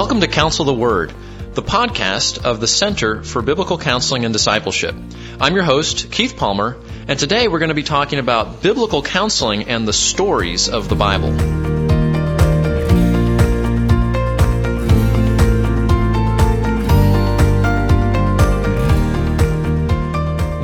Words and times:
Welcome 0.00 0.22
to 0.22 0.28
Counsel 0.28 0.64
the 0.64 0.72
Word, 0.72 1.12
the 1.52 1.62
podcast 1.62 2.42
of 2.42 2.58
the 2.58 2.66
Center 2.66 3.22
for 3.22 3.42
Biblical 3.42 3.76
Counseling 3.76 4.24
and 4.24 4.32
Discipleship. 4.32 4.94
I'm 5.38 5.54
your 5.54 5.62
host, 5.62 6.10
Keith 6.10 6.38
Palmer, 6.38 6.78
and 7.06 7.18
today 7.18 7.48
we're 7.48 7.58
going 7.58 7.68
to 7.68 7.74
be 7.74 7.82
talking 7.82 8.18
about 8.18 8.62
biblical 8.62 9.02
counseling 9.02 9.64
and 9.64 9.86
the 9.86 9.92
stories 9.92 10.70
of 10.70 10.88
the 10.88 10.94
Bible. 10.96 11.59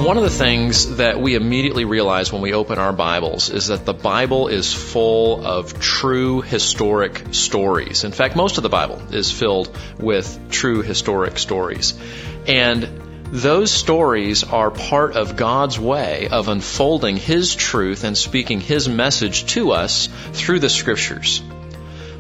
One 0.07 0.19
of 0.19 0.23
the 0.23 0.31
things 0.31 0.99
that 0.99 1.21
we 1.21 1.35
immediately 1.35 1.85
realize 1.85 2.33
when 2.33 2.41
we 2.41 2.53
open 2.53 2.79
our 2.79 2.93
Bibles 2.93 3.51
is 3.51 3.67
that 3.67 3.85
the 3.85 3.93
Bible 3.93 4.47
is 4.47 4.73
full 4.73 5.45
of 5.45 5.81
true 5.81 6.43
historic 6.43 7.35
stories. 7.35 8.05
In 8.05 8.13
fact, 8.13 8.37
most 8.37 8.57
of 8.57 8.63
the 8.63 8.69
Bible 8.69 9.03
is 9.13 9.33
filled 9.33 9.69
with 9.99 10.39
true 10.49 10.83
historic 10.83 11.39
stories. 11.39 11.99
And 12.47 13.25
those 13.33 13.73
stories 13.73 14.45
are 14.45 14.71
part 14.71 15.17
of 15.17 15.35
God's 15.35 15.77
way 15.77 16.29
of 16.29 16.47
unfolding 16.47 17.17
His 17.17 17.57
truth 17.57 18.05
and 18.05 18.17
speaking 18.17 18.61
His 18.61 18.89
message 18.89 19.47
to 19.55 19.73
us 19.73 20.09
through 20.35 20.61
the 20.61 20.71
Scriptures. 20.71 21.43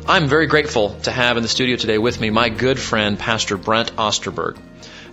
I'm 0.09 0.27
very 0.27 0.49
grateful 0.49 0.99
to 1.05 1.13
have 1.13 1.37
in 1.37 1.45
the 1.45 1.49
studio 1.49 1.77
today 1.77 1.99
with 1.99 2.21
me 2.21 2.31
my 2.31 2.49
good 2.49 2.81
friend, 2.81 3.17
Pastor 3.17 3.57
Brent 3.57 3.95
Osterberg. 3.95 4.57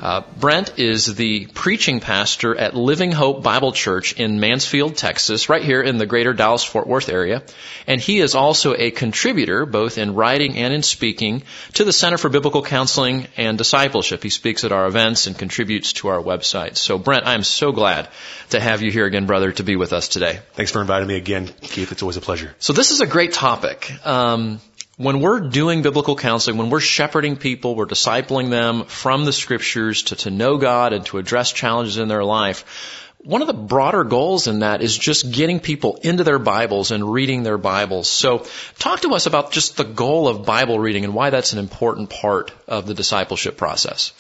Uh, 0.02 0.22
Brent 0.40 0.80
is 0.80 1.16
the 1.16 1.46
preaching 1.48 2.00
pastor 2.00 2.56
at 2.56 2.76
Living 2.76 3.12
Hope 3.12 3.44
Bible 3.44 3.72
Church 3.72 4.14
in 4.14 4.40
Mansfield, 4.40 4.96
Texas, 4.98 5.50
right 5.50 5.64
here 5.64 5.82
in 5.82 5.98
the 5.98 6.06
greater 6.06 6.34
Dallas 6.34 6.64
Fort 6.64 6.88
Worth 6.88 7.10
area. 7.10 7.44
And 7.88 8.02
he 8.02 8.20
is 8.20 8.36
also 8.36 8.76
a 8.76 8.92
contributor, 8.92 9.66
both 9.66 9.98
in 9.98 10.16
writing 10.16 10.58
and 10.58 10.74
in 10.74 10.84
speaking, 10.84 11.44
to 11.74 11.84
the 11.84 11.94
Center 11.94 12.18
for 12.18 12.30
Biblical 12.30 12.64
Counseling 12.64 13.28
and 13.38 13.58
Discipleship. 13.58 14.24
He 14.24 14.30
speaks 14.30 14.64
at 14.64 14.72
our 14.72 14.88
events 14.88 15.28
and 15.28 15.38
contributes 15.38 15.94
to 15.94 16.10
our 16.10 16.22
website. 16.22 16.78
So, 16.78 16.98
Brent, 16.98 17.26
I'm 17.26 17.44
so 17.44 17.72
glad 17.72 18.10
to 18.50 18.60
have 18.60 18.82
you 18.82 18.92
here 18.92 19.06
again, 19.06 19.26
brother, 19.26 19.52
to 19.54 19.64
be 19.64 19.76
with 19.76 19.94
us 19.94 20.08
today. 20.08 20.40
Thanks 20.54 20.72
for 20.72 20.82
inviting 20.82 21.08
me 21.08 21.16
again, 21.16 21.48
Keith. 21.62 21.92
It's 21.92 22.02
always 22.02 22.18
a 22.18 22.22
pleasure. 22.22 22.56
So, 22.60 22.74
this 22.74 22.92
is 22.92 23.02
a 23.02 23.08
great 23.08 23.34
topic. 23.34 23.92
Um, 24.06 24.60
when 24.98 25.22
we're 25.22 25.40
doing 25.40 25.82
biblical 25.82 26.16
counseling, 26.16 26.58
when 26.58 26.70
we're 26.70 26.80
shepherding 26.80 27.36
people, 27.36 27.76
we're 27.76 27.88
discipling 27.88 28.50
them 28.50 28.86
from 28.86 29.26
the 29.26 29.34
scriptures 29.34 30.04
to, 30.04 30.16
to 30.16 30.30
know 30.30 30.58
God 30.58 30.94
and 30.94 31.06
to 31.08 31.18
address 31.18 31.52
challenges 31.52 31.98
in 31.98 32.08
their 32.08 32.24
life, 32.24 33.04
one 33.24 33.42
of 33.42 33.48
the 33.48 33.54
broader 33.54 34.04
goals 34.04 34.48
in 34.48 34.60
that 34.60 34.82
is 34.82 34.98
just 34.98 35.32
getting 35.32 35.62
people 35.62 35.98
into 36.04 36.24
their 36.24 36.40
Bibles 36.40 36.92
and 36.92 37.12
reading 37.12 37.44
their 37.44 37.58
Bibles. 37.58 38.10
So 38.10 38.46
talk 38.80 39.02
to 39.02 39.14
us 39.14 39.26
about 39.26 39.52
just 39.52 39.78
the 39.78 39.86
goal 39.86 40.28
of 40.28 40.46
Bible 40.46 40.78
reading 40.78 41.06
and 41.06 41.14
why 41.16 41.30
that's 41.30 41.54
an 41.54 41.60
important 41.60 42.10
part 42.10 42.52
of 42.68 42.86
the 42.86 42.94
discipleship 42.94 43.56
process. 43.58 44.12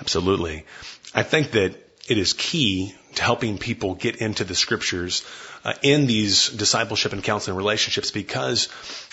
Absolutely. 0.00 0.64
I 1.12 1.24
think 1.24 1.50
that 1.52 1.74
it 2.08 2.18
is 2.18 2.32
key 2.32 2.94
helping 3.18 3.58
people 3.58 3.94
get 3.94 4.16
into 4.16 4.44
the 4.44 4.54
scriptures 4.54 5.24
uh, 5.64 5.72
in 5.82 6.06
these 6.06 6.48
discipleship 6.48 7.12
and 7.12 7.22
counseling 7.22 7.56
relationships 7.56 8.10
because, 8.10 8.68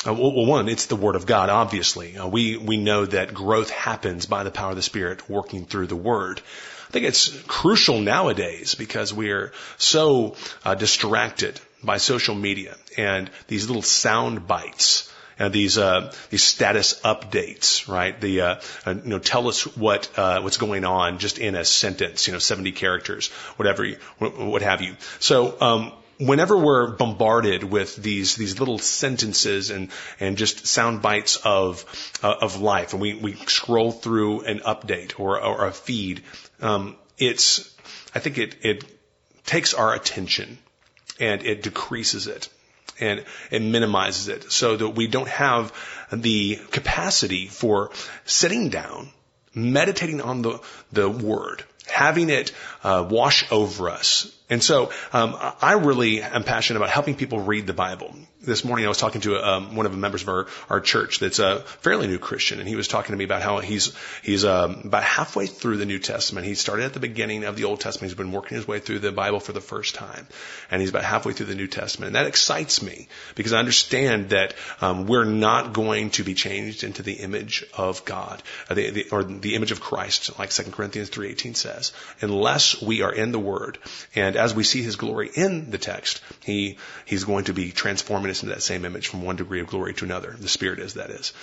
uh, 0.07 0.13
well, 0.13 0.45
one, 0.45 0.69
it's 0.69 0.87
the 0.87 0.95
Word 0.95 1.15
of 1.15 1.25
God, 1.25 1.49
obviously. 1.49 2.17
Uh, 2.17 2.27
we, 2.27 2.57
we 2.57 2.77
know 2.77 3.05
that 3.05 3.33
growth 3.33 3.69
happens 3.69 4.25
by 4.25 4.43
the 4.43 4.51
power 4.51 4.71
of 4.71 4.75
the 4.75 4.81
Spirit 4.81 5.29
working 5.29 5.65
through 5.65 5.87
the 5.87 5.95
Word. 5.95 6.41
I 6.89 6.91
think 6.91 7.05
it's 7.05 7.29
crucial 7.43 8.01
nowadays 8.01 8.73
because 8.73 9.13
we 9.13 9.31
are 9.31 9.51
so 9.77 10.35
uh, 10.65 10.73
distracted 10.75 11.59
by 11.83 11.97
social 11.97 12.35
media 12.35 12.75
and 12.97 13.29
these 13.47 13.67
little 13.67 13.83
sound 13.83 14.47
bites 14.47 15.11
and 15.39 15.53
these 15.53 15.77
uh, 15.77 16.13
these 16.29 16.43
status 16.43 16.99
updates, 17.01 17.87
right? 17.87 18.19
The 18.19 18.41
uh, 18.41 18.55
uh, 18.85 18.95
you 19.03 19.09
know 19.09 19.19
tell 19.19 19.47
us 19.47 19.65
what 19.77 20.11
uh, 20.17 20.41
what's 20.41 20.57
going 20.57 20.85
on 20.85 21.17
just 21.17 21.39
in 21.39 21.55
a 21.55 21.65
sentence, 21.65 22.27
you 22.27 22.33
know, 22.33 22.39
70 22.39 22.73
characters, 22.73 23.29
whatever, 23.55 23.85
you, 23.85 23.95
what 24.19 24.61
have 24.61 24.81
you. 24.81 24.95
So 25.19 25.59
um, 25.61 25.93
whenever 26.19 26.57
we're 26.57 26.91
bombarded 26.91 27.63
with 27.63 27.95
these 27.95 28.35
these 28.35 28.59
little 28.59 28.77
sentences 28.77 29.69
and 29.71 29.89
and 30.19 30.37
just 30.37 30.67
sound 30.67 31.01
bites 31.01 31.37
of 31.37 31.85
uh, 32.21 32.35
of 32.41 32.59
life, 32.59 32.93
and 32.93 33.01
we 33.01 33.13
we 33.15 33.33
scroll 33.33 33.91
through 33.91 34.41
an 34.41 34.59
update 34.59 35.19
or 35.19 35.41
or 35.41 35.65
a 35.65 35.71
feed, 35.71 36.21
um, 36.61 36.97
it's 37.17 37.73
I 38.13 38.19
think 38.19 38.37
it 38.37 38.55
it 38.61 38.83
takes 39.45 39.73
our 39.73 39.93
attention 39.93 40.59
and 41.19 41.43
it 41.43 41.63
decreases 41.63 42.27
it 42.27 42.49
and 42.99 43.23
it 43.51 43.61
minimizes 43.61 44.27
it 44.27 44.51
so 44.51 44.75
that 44.75 44.89
we 44.89 45.07
don't 45.07 45.29
have 45.29 45.73
the 46.11 46.59
capacity 46.71 47.47
for 47.47 47.91
sitting 48.25 48.69
down, 48.69 49.09
meditating 49.53 50.21
on 50.21 50.41
the 50.41 50.59
the 50.91 51.09
word, 51.09 51.63
having 51.87 52.29
it 52.29 52.51
uh, 52.83 53.05
wash 53.09 53.49
over 53.51 53.89
us 53.89 54.35
and 54.49 54.63
so 54.63 54.91
um, 55.13 55.35
I 55.61 55.73
really 55.73 56.23
am 56.23 56.43
passionate 56.43 56.77
about 56.77 56.89
helping 56.89 57.15
people 57.15 57.39
read 57.39 57.67
the 57.67 57.73
Bible. 57.73 58.15
This 58.41 58.63
morning 58.63 58.85
I 58.85 58.87
was 58.87 58.97
talking 58.97 59.19
to 59.21 59.35
um, 59.35 59.75
one 59.75 59.85
of 59.85 59.91
the 59.91 59.97
members 59.97 60.21
of 60.21 60.29
our, 60.29 60.47
our 60.69 60.79
church 60.79 61.19
that's 61.19 61.39
a 61.39 61.59
fairly 61.59 62.07
new 62.07 62.19
Christian, 62.19 62.59
and 62.59 62.69
he 62.69 62.77
was 62.77 62.87
talking 62.87 63.11
to 63.11 63.17
me 63.17 63.25
about 63.25 63.41
how 63.41 63.59
he's 63.59 63.93
he's 64.23 64.45
um, 64.45 64.83
about 64.85 65.03
halfway 65.03 65.45
through 65.45 65.75
the 65.75 65.85
New 65.85 65.99
Testament. 65.99 66.47
He 66.47 66.55
started 66.55 66.85
at 66.85 66.93
the 66.93 67.01
beginning 67.01 67.43
of 67.43 67.57
the 67.57 67.65
Old 67.65 67.81
Testament. 67.81 68.09
He's 68.09 68.17
been 68.17 68.31
working 68.31 68.55
his 68.55 68.65
way 68.65 68.79
through 68.79 68.99
the 68.99 69.11
Bible 69.11 69.41
for 69.41 69.51
the 69.51 69.59
first 69.59 69.93
time, 69.93 70.25
and 70.71 70.79
he's 70.79 70.89
about 70.89 71.03
halfway 71.03 71.33
through 71.33 71.47
the 71.47 71.55
New 71.55 71.67
Testament. 71.67 72.07
And 72.07 72.15
that 72.15 72.27
excites 72.27 72.81
me 72.81 73.09
because 73.35 73.51
I 73.51 73.59
understand 73.59 74.29
that 74.29 74.53
um, 74.79 75.05
we're 75.05 75.25
not 75.25 75.73
going 75.73 76.11
to 76.11 76.23
be 76.23 76.33
changed 76.33 76.85
into 76.85 77.03
the 77.03 77.15
image 77.15 77.65
of 77.73 78.05
God 78.05 78.41
uh, 78.69 78.73
the, 78.73 78.89
the, 78.91 79.09
or 79.11 79.21
the 79.21 79.55
image 79.55 79.71
of 79.71 79.81
Christ, 79.81 80.39
like 80.39 80.51
2 80.51 80.71
Corinthians 80.71 81.09
3:18 81.09 81.57
says, 81.57 81.91
unless 82.21 82.81
we 82.81 83.01
are 83.01 83.11
in 83.11 83.33
the 83.33 83.39
Word 83.39 83.79
and 84.15 84.37
as 84.37 84.55
we 84.55 84.63
see 84.63 84.81
his 84.81 84.95
glory 84.95 85.29
in 85.35 85.71
the 85.71 85.77
text, 85.77 86.21
he, 86.45 86.77
he's 87.03 87.25
going 87.25 87.43
to 87.43 87.53
be 87.53 87.73
transforming 87.73 88.28
into 88.29 88.47
that 88.47 88.63
same 88.63 88.85
image 88.85 89.07
from 89.07 89.23
one 89.23 89.35
degree 89.35 89.61
of 89.61 89.67
glory 89.67 89.93
to 89.95 90.05
another. 90.05 90.35
The 90.39 90.47
Spirit 90.47 90.79
is, 90.79 90.93
that 90.95 91.09
is. 91.09 91.33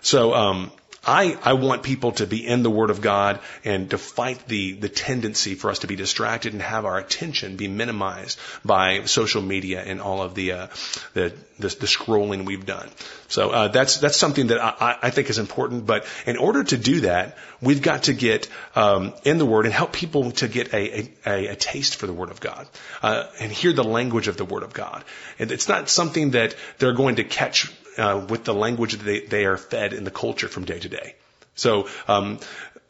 So, 0.00 0.34
um, 0.34 0.72
I, 1.06 1.38
I 1.42 1.52
want 1.52 1.84
people 1.84 2.12
to 2.12 2.26
be 2.26 2.44
in 2.44 2.62
the 2.62 2.70
Word 2.70 2.90
of 2.90 3.00
God 3.00 3.38
and 3.64 3.90
to 3.90 3.98
fight 3.98 4.46
the, 4.48 4.72
the 4.72 4.88
tendency 4.88 5.54
for 5.54 5.70
us 5.70 5.80
to 5.80 5.86
be 5.86 5.94
distracted 5.94 6.52
and 6.52 6.60
have 6.60 6.84
our 6.84 6.98
attention 6.98 7.56
be 7.56 7.68
minimized 7.68 8.38
by 8.64 9.04
social 9.04 9.40
media 9.40 9.82
and 9.82 10.00
all 10.00 10.20
of 10.20 10.34
the, 10.34 10.52
uh, 10.52 10.66
the, 11.14 11.32
the, 11.58 11.68
the 11.68 11.86
scrolling 11.86 12.44
we've 12.44 12.66
done. 12.66 12.88
So 13.28 13.50
uh, 13.50 13.68
that's 13.68 13.98
that's 13.98 14.16
something 14.16 14.48
that 14.48 14.60
I, 14.60 14.98
I 15.02 15.10
think 15.10 15.30
is 15.30 15.38
important. 15.38 15.86
But 15.86 16.06
in 16.26 16.36
order 16.36 16.64
to 16.64 16.76
do 16.76 17.00
that, 17.00 17.38
we've 17.60 17.82
got 17.82 18.04
to 18.04 18.12
get 18.12 18.48
um, 18.74 19.14
in 19.24 19.38
the 19.38 19.46
Word 19.46 19.64
and 19.64 19.74
help 19.74 19.92
people 19.92 20.32
to 20.32 20.48
get 20.48 20.74
a, 20.74 21.08
a, 21.24 21.46
a 21.48 21.56
taste 21.56 21.96
for 21.96 22.06
the 22.06 22.12
Word 22.12 22.30
of 22.30 22.40
God 22.40 22.66
uh, 23.02 23.26
and 23.40 23.50
hear 23.50 23.72
the 23.72 23.84
language 23.84 24.28
of 24.28 24.36
the 24.36 24.44
Word 24.44 24.62
of 24.62 24.72
God. 24.72 25.04
And 25.38 25.50
it's 25.50 25.68
not 25.68 25.88
something 25.88 26.32
that 26.32 26.54
they're 26.78 26.94
going 26.94 27.16
to 27.16 27.24
catch 27.24 27.72
uh, 27.98 28.24
with 28.28 28.44
the 28.44 28.54
language 28.54 28.92
that 28.92 29.04
they, 29.04 29.20
they 29.20 29.44
are 29.44 29.56
fed 29.56 29.92
in 29.92 30.04
the 30.04 30.10
culture 30.10 30.48
from 30.48 30.64
day 30.64 30.78
to 30.78 30.88
day. 30.88 31.14
So 31.54 31.88
um, 32.06 32.38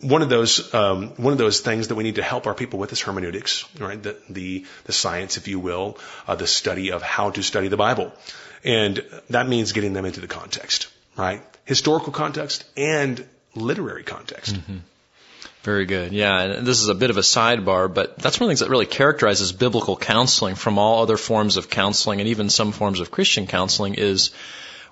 one 0.01 0.23
of 0.23 0.29
those 0.29 0.75
um, 0.75 1.09
one 1.17 1.33
of 1.33 1.39
those 1.39 1.61
things 1.61 1.89
that 1.89 1.95
we 1.95 2.05
need 2.05 2.17
to 2.17 2.23
help 2.23 2.47
our 2.47 2.55
people 2.55 2.79
with 2.79 2.93
is 2.93 3.01
hermeneutics, 3.01 3.65
right? 3.79 4.03
The 4.03 4.17
the, 4.29 4.67
the 4.85 4.93
science, 4.93 5.37
if 5.37 5.49
you 5.49 5.59
will, 5.59 5.99
uh, 6.27 6.35
the 6.35 6.47
study 6.47 6.93
of 6.93 7.03
how 7.03 7.31
to 7.31 7.43
study 7.43 7.69
the 7.69 7.77
Bible, 7.77 8.13
and 8.65 9.05
that 9.31 9.49
means 9.49 9.73
getting 9.73 9.93
them 9.93 10.05
into 10.05 10.21
the 10.21 10.27
context, 10.27 10.89
right? 11.17 11.43
Historical 11.65 12.13
context 12.13 12.65
and 12.77 13.27
literary 13.55 14.03
context. 14.03 14.55
Mm-hmm. 14.55 14.79
Very 15.63 15.87
good. 15.87 16.13
Yeah, 16.13 16.43
and 16.43 16.67
this 16.67 16.81
is 16.81 16.89
a 16.89 16.95
bit 16.95 17.11
of 17.11 17.17
a 17.17 17.23
sidebar, 17.23 17.93
but 17.93 18.19
that's 18.19 18.39
one 18.39 18.45
of 18.45 18.49
the 18.49 18.51
things 18.51 18.61
that 18.61 18.71
really 18.71 18.87
characterizes 18.87 19.51
biblical 19.51 19.97
counseling 19.97 20.55
from 20.55 20.79
all 20.79 21.03
other 21.03 21.17
forms 21.17 21.57
of 21.57 21.69
counseling 21.69 22.21
and 22.21 22.29
even 22.29 22.51
some 22.51 22.71
forms 22.71 23.01
of 23.01 23.11
Christian 23.11 23.49
counseling 23.49 23.95
is 23.95 24.31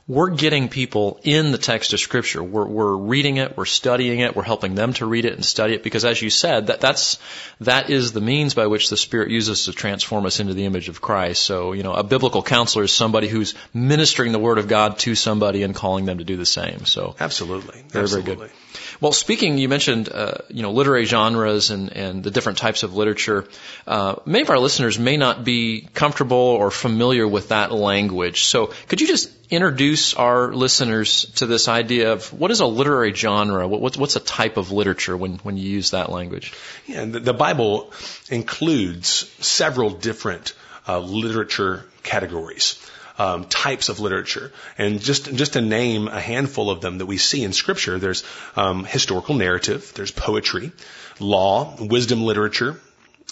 we're 0.07 0.31
getting 0.31 0.69
people 0.69 1.19
in 1.23 1.51
the 1.51 1.57
text 1.57 1.95
of 1.95 2.01
scripture. 2.01 2.43
We're, 2.43 2.67
we're 2.67 2.95
reading 2.95 3.39
it, 3.39 3.57
we're 3.57 3.65
studying 3.65 4.21
it, 4.21 4.37
we're 4.37 4.43
helping 4.43 4.75
them 4.75 4.93
to 4.95 5.07
read 5.07 5.25
it 5.25 5.33
and 5.33 5.43
study 5.45 5.75
it 5.75 5.83
because 5.83 6.05
as 6.05 6.21
you 6.21 6.29
said, 6.29 6.67
that, 6.67 6.83
that's, 6.83 7.19
that 7.61 7.89
is 7.89 8.13
the 8.13 8.21
means 8.21 8.53
by 8.53 8.67
which 8.67 8.91
the 8.91 8.99
Spirit 8.99 9.31
uses 9.31 9.65
to 9.65 9.73
transform 9.73 10.27
us 10.27 10.41
into 10.41 10.53
the 10.53 10.67
image 10.67 10.91
of 10.91 11.01
Christ. 11.01 11.43
So, 11.43 11.73
you 11.73 11.83
know, 11.83 11.95
a 11.95 12.03
biblical 12.03 12.43
counselor 12.43 12.85
is 12.85 12.93
somebody 12.93 13.29
who's 13.29 13.55
ministering 13.73 14.33
the 14.33 14.39
Word 14.39 14.59
of 14.59 14.69
God 14.69 14.99
to 15.01 15.15
somebody 15.15 15.63
and 15.63 15.75
calling 15.75 16.05
them 16.05 16.19
to 16.19 16.25
do 16.25 16.37
the 16.37 16.45
same. 16.47 16.85
So. 16.85 17.17
Absolutely. 17.19 17.83
Very, 17.89 18.03
Absolutely. 18.03 18.35
very 18.35 18.49
good. 18.49 18.57
Well, 19.01 19.13
speaking, 19.13 19.59
you 19.59 19.69
mentioned, 19.69 20.09
uh, 20.09 20.39
you 20.49 20.63
know, 20.63 20.73
literary 20.73 21.05
genres 21.05 21.71
and, 21.71 21.93
and 21.93 22.23
the 22.23 22.31
different 22.31 22.59
types 22.59 22.83
of 22.83 22.95
literature. 22.95 23.47
Uh, 23.87 24.17
many 24.25 24.43
of 24.43 24.51
our 24.51 24.59
listeners 24.59 24.99
may 24.99 25.17
not 25.17 25.45
be 25.45 25.89
comfortable 25.95 26.37
or 26.37 26.71
familiar 26.71 27.27
with 27.27 27.49
that 27.49 27.73
language. 27.73 28.45
So 28.45 28.73
could 28.89 29.01
you 29.01 29.07
just 29.07 29.31
introduce 29.51 30.15
our 30.15 30.53
listeners 30.53 31.27
to 31.37 31.47
this 31.47 31.69
idea 31.69 32.13
of 32.13 32.33
what 32.33 32.51
is 32.51 32.61
a 32.61 32.67
literary 32.67 33.13
genre? 33.13 33.67
What, 33.69 33.97
what's 33.97 34.17
a 34.17 34.21
type 34.21 34.57
of 34.57 34.71
literature 34.73 35.17
when, 35.17 35.35
when 35.39 35.57
you 35.57 35.69
use 35.69 35.91
that 35.91 36.11
language? 36.11 36.53
Yeah, 36.87 37.05
the, 37.05 37.21
the 37.21 37.35
Bible 37.35 37.93
includes 38.31 39.31
several 39.45 39.91
different 39.91 40.55
uh, 40.87 40.99
literature 40.99 41.85
categories. 42.03 42.79
Um, 43.19 43.45
types 43.45 43.89
of 43.89 44.01
literature. 44.01 44.53
And 44.79 45.01
just 45.01 45.33
just 45.35 45.55
to 45.55 45.61
name 45.61 46.09
a 46.09 46.21
handful 46.21 46.71
of 46.71 46.81
them 46.81 46.99
that 46.99 47.07
we 47.07 47.19
see 47.19 47.45
in 47.45 47.53
Scripture, 47.53 47.99
there's 47.99 48.25
um, 48.57 48.85
historical 48.85 49.35
narrative, 49.35 49.93
there's 49.95 50.11
poetry, 50.11 50.73
law, 51.21 51.77
wisdom 51.79 52.23
literature, 52.23 52.81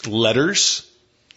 letters, 0.06 0.88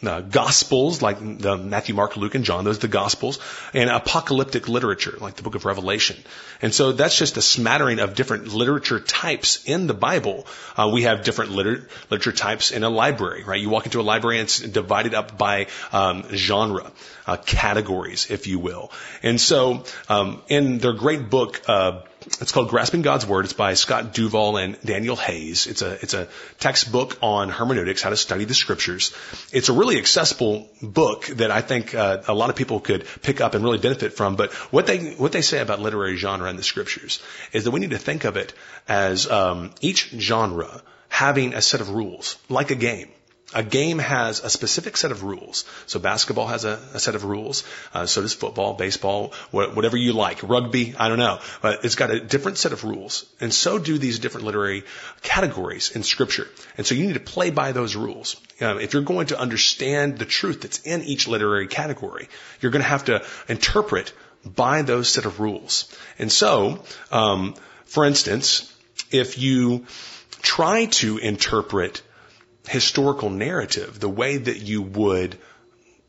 uh, 0.08 0.22
gospels 0.22 1.02
like 1.02 1.20
the 1.20 1.58
Matthew, 1.58 1.96
Mark, 1.96 2.18
Luke, 2.18 2.36
and 2.36 2.46
John. 2.46 2.64
Those 2.64 2.78
are 2.78 2.82
the 2.82 2.88
gospels, 2.88 3.40
and 3.74 3.90
apocalyptic 3.90 4.68
literature 4.68 5.18
like 5.20 5.36
the 5.36 5.44
book 5.44 5.56
of 5.56 5.66
Revelation. 5.66 6.18
And 6.62 6.74
so 6.74 6.92
that's 6.92 7.18
just 7.18 7.38
a 7.38 7.42
smattering 7.42 8.00
of 8.00 8.16
different 8.16 8.48
literature 8.48 9.00
types 9.00 9.64
in 9.66 9.88
the 9.88 9.94
Bible. 9.94 10.46
Uh, 10.78 10.90
we 10.94 11.04
have 11.04 11.24
different 11.24 11.52
liter- 11.52 11.88
literature 12.10 12.32
types 12.32 12.72
in 12.72 12.84
a 12.84 12.90
library, 12.90 13.44
right? 13.44 13.60
You 13.60 13.70
walk 13.70 13.86
into 13.86 14.00
a 14.00 14.04
library 14.04 14.40
and 14.40 14.46
it's 14.46 14.60
divided 14.60 15.14
up 15.14 15.38
by 15.38 15.68
um, 15.92 16.24
genre, 16.34 16.92
uh, 17.28 17.38
categories, 17.38 18.30
if 18.30 18.48
you 18.48 18.60
will. 18.60 18.92
And 19.24 19.40
so 19.40 19.84
um, 20.10 20.42
in 20.48 20.80
their 20.80 20.94
great 20.94 21.30
book. 21.30 21.62
It's 22.26 22.52
called 22.52 22.70
Grasping 22.70 23.04
God's 23.04 23.26
Word. 23.26 23.46
It's 23.46 23.54
by 23.54 23.76
Scott 23.76 24.12
Duvall 24.12 24.58
and 24.58 24.78
Daniel 24.84 25.16
Hays. 25.16 25.68
It's 25.68 25.84
a 25.84 25.92
it's 26.02 26.16
a 26.16 26.28
textbook 26.60 27.20
on 27.22 27.50
hermeneutics, 27.50 28.02
how 28.02 28.10
to 28.10 28.18
study 28.18 28.46
the 28.46 28.56
scriptures. 28.56 29.14
It's 29.54 29.70
a 29.70 29.74
really 29.74 30.00
accessible 30.00 30.68
book 30.82 31.28
that 31.28 31.52
I 31.52 31.62
think 31.62 31.94
uh, 31.94 32.24
a 32.28 32.34
lot 32.34 32.50
of 32.50 32.56
people 32.56 32.80
could 32.80 33.06
pick 33.22 33.42
up 33.42 33.54
and 33.54 33.64
really 33.64 33.78
benefit 33.78 34.14
from. 34.14 34.36
But 34.38 34.54
what 34.74 34.88
they 34.88 35.14
what 35.14 35.34
they 35.34 35.44
say 35.44 35.60
about 35.60 35.80
literary 35.80 36.16
genre 36.16 36.50
in 36.50 36.56
the 36.56 36.64
scriptures 36.64 37.22
is 37.54 37.66
that 37.66 37.72
we 37.72 37.80
need 37.80 37.92
to 37.92 38.00
think 38.00 38.24
of 38.24 38.38
it 38.38 38.54
as 38.88 39.30
um, 39.30 39.72
each 39.82 40.10
genre 40.10 40.82
having 41.10 41.54
a 41.54 41.62
set 41.62 41.80
of 41.80 41.90
rules, 41.90 42.38
like 42.50 42.72
a 42.72 42.76
game. 42.76 43.10
A 43.54 43.64
game 43.64 44.00
has 44.00 44.40
a 44.40 44.50
specific 44.50 44.98
set 44.98 45.12
of 45.12 45.24
rules. 45.24 45.66
So 45.86 46.00
basketball 46.00 46.48
has 46.48 46.66
a, 46.66 46.80
a 46.94 47.00
set 47.00 47.14
of 47.14 47.24
rules. 47.24 47.64
Uh, 47.94 48.08
so 48.08 48.22
does 48.22 48.34
football, 48.34 48.74
baseball, 48.74 49.34
wh- 49.52 49.76
whatever 49.76 49.98
you 49.98 50.14
like. 50.14 50.42
Rugby, 50.42 50.96
I 50.98 51.10
don't 51.10 51.20
know. 51.20 51.40
But 51.62 51.86
it's 51.86 51.96
got 51.96 52.10
a 52.10 52.20
different 52.20 52.58
set 52.58 52.74
of 52.74 52.84
rules. 52.84 53.26
And 53.40 53.54
so 53.54 53.78
do 53.78 54.00
these 54.00 54.18
different 54.18 54.46
literary 54.46 54.84
categories 55.22 55.92
in 55.92 56.02
scripture. 56.02 56.48
And 56.76 56.88
so 56.88 56.96
you 56.96 57.06
need 57.06 57.14
to 57.14 57.20
play 57.20 57.52
by 57.52 57.72
those 57.72 57.96
rules. 57.96 58.36
Um, 58.62 58.80
if 58.80 58.94
you're 58.94 59.04
going 59.04 59.28
to 59.28 59.40
understand 59.40 60.18
the 60.18 60.26
truth 60.26 60.62
that's 60.62 60.80
in 60.80 61.04
each 61.04 61.28
literary 61.28 61.68
category, 61.68 62.30
you're 62.62 62.72
going 62.72 62.84
to 62.84 62.90
have 62.90 63.06
to 63.06 63.24
interpret 63.48 64.12
by 64.44 64.82
those 64.82 65.08
set 65.08 65.26
of 65.26 65.40
rules. 65.40 65.96
And 66.18 66.32
so, 66.32 66.84
um, 67.12 67.54
for 67.86 68.06
instance, 68.06 68.74
if 69.12 69.38
you 69.38 69.86
try 70.42 70.86
to 70.86 71.18
interpret 71.20 72.02
historical 72.68 73.30
narrative 73.30 74.00
the 74.00 74.10
way 74.10 74.38
that 74.38 74.58
you 74.58 74.82
would 74.82 75.38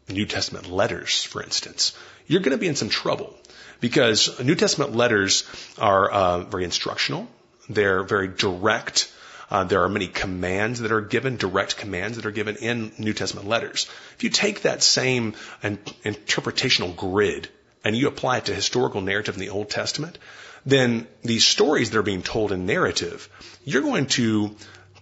New 0.09 0.27
Testament 0.27 0.71
letters, 0.71 1.25
for 1.25 1.43
instance, 1.43 1.97
you're 2.27 2.41
going 2.41 2.57
to 2.57 2.59
be 2.59 2.69
in 2.69 2.77
some 2.77 2.89
trouble 2.89 3.37
because 3.81 4.41
New 4.43 4.55
Testament 4.55 4.95
letters 4.95 5.45
are 5.79 6.11
uh, 6.11 6.39
very 6.41 6.65
instructional. 6.65 7.29
They're 7.69 8.03
very 8.03 8.29
direct. 8.29 9.13
Uh, 9.51 9.65
there 9.65 9.83
are 9.83 9.89
many 9.89 10.09
commands 10.09 10.81
that 10.81 10.93
are 10.93 11.01
given, 11.01 11.37
direct 11.37 11.77
commands 11.77 12.17
that 12.17 12.27
are 12.27 12.33
given 12.33 12.57
in 12.57 12.93
New 12.99 13.13
Testament 13.13 13.47
letters. 13.47 13.89
If 14.17 14.25
you 14.25 14.31
take 14.31 14.63
that 14.63 14.83
same 14.83 15.35
an, 15.63 15.79
interpretational 16.05 16.97
grid 16.97 17.49
and 17.85 17.97
you 17.97 18.09
apply 18.09 18.39
it 18.39 18.47
to 18.47 18.55
historical 18.55 19.01
narrative 19.01 19.35
in 19.35 19.41
the 19.41 19.51
Old 19.51 19.71
Testament, 19.71 20.19
then 20.65 21.07
these 21.23 21.47
stories 21.47 21.91
that 21.91 21.99
are 21.99 22.03
being 22.03 22.23
told 22.23 22.51
in 22.51 22.67
narrative, 22.67 23.29
you're 23.65 23.83
going 23.83 24.07
to 24.07 24.57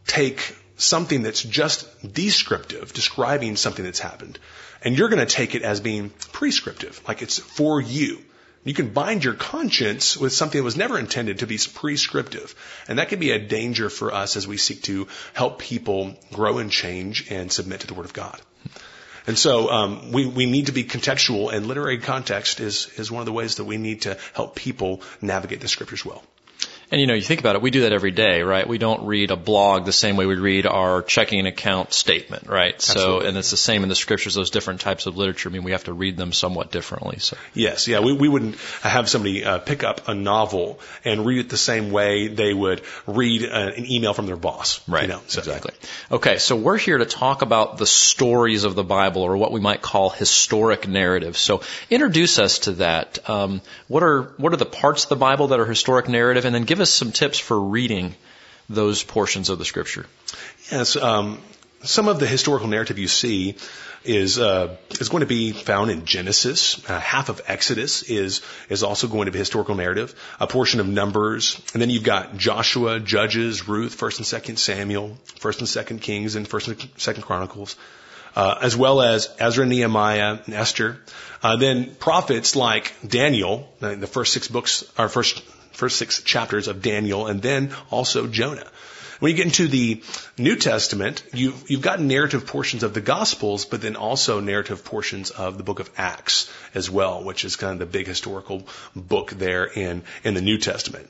take 0.06 0.54
something 0.76 1.22
that's 1.22 1.42
just 1.42 2.12
descriptive, 2.12 2.92
describing 2.92 3.56
something 3.56 3.84
that's 3.84 4.00
happened, 4.00 4.38
and 4.82 4.96
you're 4.98 5.08
going 5.08 5.24
to 5.24 5.32
take 5.32 5.54
it 5.54 5.62
as 5.62 5.80
being 5.80 6.10
prescriptive, 6.32 7.00
like 7.08 7.22
it's 7.22 7.38
for 7.38 7.80
you. 7.80 8.18
You 8.64 8.72
can 8.72 8.94
bind 8.94 9.22
your 9.24 9.34
conscience 9.34 10.16
with 10.16 10.32
something 10.32 10.58
that 10.58 10.64
was 10.64 10.76
never 10.76 10.98
intended 10.98 11.40
to 11.40 11.46
be 11.46 11.58
prescriptive. 11.74 12.54
And 12.88 12.98
that 12.98 13.10
can 13.10 13.18
be 13.18 13.30
a 13.30 13.38
danger 13.38 13.90
for 13.90 14.12
us 14.12 14.36
as 14.36 14.48
we 14.48 14.56
seek 14.56 14.82
to 14.84 15.06
help 15.34 15.58
people 15.58 16.16
grow 16.32 16.58
and 16.58 16.70
change 16.70 17.30
and 17.30 17.52
submit 17.52 17.80
to 17.80 17.86
the 17.86 17.92
Word 17.92 18.06
of 18.06 18.14
God. 18.14 18.40
And 19.26 19.38
so 19.38 19.70
um, 19.70 20.12
we, 20.12 20.26
we 20.26 20.46
need 20.46 20.66
to 20.66 20.72
be 20.72 20.84
contextual, 20.84 21.52
and 21.52 21.66
literary 21.66 21.98
context 21.98 22.60
is, 22.60 22.88
is 22.98 23.10
one 23.10 23.20
of 23.20 23.26
the 23.26 23.32
ways 23.32 23.56
that 23.56 23.64
we 23.64 23.76
need 23.76 24.02
to 24.02 24.18
help 24.32 24.54
people 24.54 25.02
navigate 25.20 25.60
the 25.60 25.68
Scriptures 25.68 26.04
well. 26.04 26.22
And 26.94 27.00
you 27.00 27.08
know, 27.08 27.14
you 27.14 27.22
think 27.22 27.40
about 27.40 27.56
it, 27.56 27.60
we 27.60 27.72
do 27.72 27.80
that 27.80 27.92
every 27.92 28.12
day, 28.12 28.42
right? 28.42 28.68
We 28.68 28.78
don't 28.78 29.04
read 29.06 29.32
a 29.32 29.36
blog 29.36 29.84
the 29.84 29.92
same 29.92 30.16
way 30.16 30.26
we 30.26 30.36
read 30.36 30.64
our 30.64 31.02
checking 31.02 31.44
account 31.44 31.92
statement, 31.92 32.46
right? 32.46 32.72
Absolutely. 32.72 33.20
So, 33.22 33.26
and 33.26 33.36
it's 33.36 33.50
the 33.50 33.56
same 33.56 33.82
in 33.82 33.88
the 33.88 33.96
scriptures, 33.96 34.34
those 34.34 34.50
different 34.50 34.80
types 34.80 35.06
of 35.06 35.16
literature. 35.16 35.48
I 35.48 35.52
mean, 35.52 35.64
we 35.64 35.72
have 35.72 35.82
to 35.84 35.92
read 35.92 36.16
them 36.16 36.32
somewhat 36.32 36.70
differently. 36.70 37.18
So, 37.18 37.36
Yes, 37.52 37.88
yeah, 37.88 37.98
we, 37.98 38.12
we 38.12 38.28
wouldn't 38.28 38.60
have 38.82 39.08
somebody 39.08 39.44
uh, 39.44 39.58
pick 39.58 39.82
up 39.82 40.06
a 40.06 40.14
novel 40.14 40.78
and 41.04 41.26
read 41.26 41.40
it 41.40 41.48
the 41.48 41.56
same 41.56 41.90
way 41.90 42.28
they 42.28 42.54
would 42.54 42.82
read 43.08 43.42
uh, 43.42 43.72
an 43.76 43.90
email 43.90 44.14
from 44.14 44.26
their 44.26 44.36
boss. 44.36 44.88
right. 44.88 45.02
You 45.02 45.08
know, 45.08 45.20
so, 45.26 45.40
exactly. 45.40 45.74
Okay. 46.12 46.38
So 46.38 46.54
we're 46.54 46.78
here 46.78 46.98
to 46.98 47.06
talk 47.06 47.42
about 47.42 47.76
the 47.76 47.86
stories 47.86 48.62
of 48.62 48.76
the 48.76 48.84
Bible 48.84 49.22
or 49.22 49.36
what 49.36 49.50
we 49.50 49.58
might 49.58 49.82
call 49.82 50.10
historic 50.10 50.86
narrative. 50.86 51.36
So 51.36 51.62
introduce 51.90 52.38
us 52.38 52.60
to 52.60 52.72
that. 52.74 53.28
Um, 53.28 53.62
what 53.88 54.04
are, 54.04 54.32
what 54.36 54.52
are 54.52 54.58
the 54.58 54.64
parts 54.64 55.02
of 55.02 55.08
the 55.08 55.16
Bible 55.16 55.48
that 55.48 55.58
are 55.58 55.66
historic 55.66 56.08
narrative? 56.08 56.44
And 56.44 56.54
then 56.54 56.62
give 56.62 56.78
us 56.78 56.83
some 56.92 57.12
tips 57.12 57.38
for 57.38 57.60
reading 57.60 58.14
those 58.68 59.02
portions 59.02 59.50
of 59.50 59.58
the 59.58 59.64
scripture. 59.64 60.06
Yes, 60.70 60.96
um, 60.96 61.40
some 61.82 62.08
of 62.08 62.18
the 62.18 62.26
historical 62.26 62.68
narrative 62.68 62.98
you 62.98 63.08
see 63.08 63.56
is 64.04 64.38
uh, 64.38 64.76
is 65.00 65.08
going 65.08 65.20
to 65.20 65.26
be 65.26 65.52
found 65.52 65.90
in 65.90 66.04
Genesis. 66.04 66.88
Uh, 66.88 66.98
half 66.98 67.28
of 67.28 67.40
Exodus 67.46 68.02
is 68.02 68.42
is 68.68 68.82
also 68.82 69.08
going 69.08 69.26
to 69.26 69.32
be 69.32 69.38
historical 69.38 69.74
narrative. 69.74 70.14
A 70.40 70.46
portion 70.46 70.80
of 70.80 70.86
Numbers, 70.86 71.60
and 71.72 71.80
then 71.80 71.90
you've 71.90 72.04
got 72.04 72.36
Joshua, 72.36 73.00
Judges, 73.00 73.68
Ruth, 73.68 73.94
First 73.94 74.18
and 74.18 74.26
Second 74.26 74.58
Samuel, 74.58 75.16
First 75.38 75.60
and 75.60 75.68
Second 75.68 76.00
Kings, 76.00 76.36
and 76.36 76.46
First 76.46 76.68
and 76.68 76.88
Second 76.96 77.22
Chronicles. 77.22 77.76
Uh, 78.36 78.58
as 78.62 78.76
well 78.76 79.00
as 79.00 79.32
Ezra, 79.38 79.64
Nehemiah, 79.64 80.40
and 80.44 80.54
Esther. 80.54 80.96
Uh, 81.40 81.54
then 81.54 81.94
prophets 81.94 82.56
like 82.56 82.92
Daniel, 83.06 83.68
uh, 83.80 83.94
the 83.94 84.08
first 84.08 84.32
six 84.32 84.48
books, 84.48 84.82
or 84.98 85.08
first 85.08 85.40
first 85.74 85.96
six 85.96 86.22
chapters 86.22 86.68
of 86.68 86.82
Daniel, 86.82 87.26
and 87.26 87.42
then 87.42 87.74
also 87.90 88.26
Jonah. 88.26 88.70
When 89.20 89.30
you 89.30 89.36
get 89.36 89.46
into 89.46 89.68
the 89.68 90.02
New 90.36 90.56
Testament, 90.56 91.22
you've, 91.32 91.70
you've 91.70 91.80
got 91.80 92.00
narrative 92.00 92.46
portions 92.46 92.82
of 92.82 92.94
the 92.94 93.00
Gospels, 93.00 93.64
but 93.64 93.80
then 93.80 93.96
also 93.96 94.40
narrative 94.40 94.84
portions 94.84 95.30
of 95.30 95.56
the 95.56 95.62
book 95.64 95.80
of 95.80 95.90
Acts 95.96 96.50
as 96.74 96.90
well, 96.90 97.22
which 97.22 97.44
is 97.44 97.56
kind 97.56 97.72
of 97.72 97.78
the 97.78 97.86
big 97.86 98.06
historical 98.06 98.66
book 98.94 99.30
there 99.30 99.64
in, 99.64 100.02
in 100.24 100.34
the 100.34 100.42
New 100.42 100.58
Testament. 100.58 101.08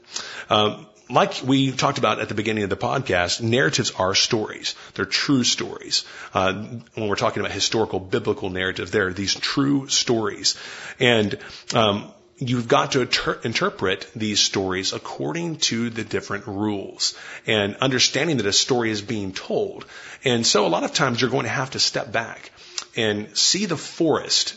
Um, 0.50 0.86
like 1.10 1.42
we 1.44 1.72
talked 1.72 1.98
about 1.98 2.20
at 2.20 2.28
the 2.28 2.34
beginning 2.34 2.64
of 2.64 2.70
the 2.70 2.76
podcast, 2.76 3.42
narratives 3.42 3.90
are 3.90 4.14
stories. 4.14 4.74
They're 4.94 5.04
true 5.04 5.44
stories. 5.44 6.04
Uh, 6.32 6.52
when 6.94 7.08
we're 7.08 7.16
talking 7.16 7.40
about 7.40 7.52
historical 7.52 8.00
biblical 8.00 8.48
narrative, 8.48 8.90
they're 8.90 9.12
these 9.12 9.34
true 9.34 9.88
stories. 9.88 10.56
And 10.98 11.38
um, 11.74 12.10
you've 12.48 12.68
got 12.68 12.92
to 12.92 13.02
inter- 13.02 13.40
interpret 13.44 14.08
these 14.14 14.40
stories 14.40 14.92
according 14.92 15.56
to 15.56 15.90
the 15.90 16.04
different 16.04 16.46
rules 16.46 17.14
and 17.46 17.76
understanding 17.76 18.38
that 18.38 18.46
a 18.46 18.52
story 18.52 18.90
is 18.90 19.02
being 19.02 19.32
told. 19.32 19.84
And 20.24 20.46
so 20.46 20.66
a 20.66 20.68
lot 20.68 20.84
of 20.84 20.92
times 20.92 21.20
you're 21.20 21.30
going 21.30 21.44
to 21.44 21.50
have 21.50 21.70
to 21.70 21.78
step 21.78 22.12
back 22.12 22.50
and 22.96 23.36
see 23.36 23.66
the 23.66 23.76
forest 23.76 24.54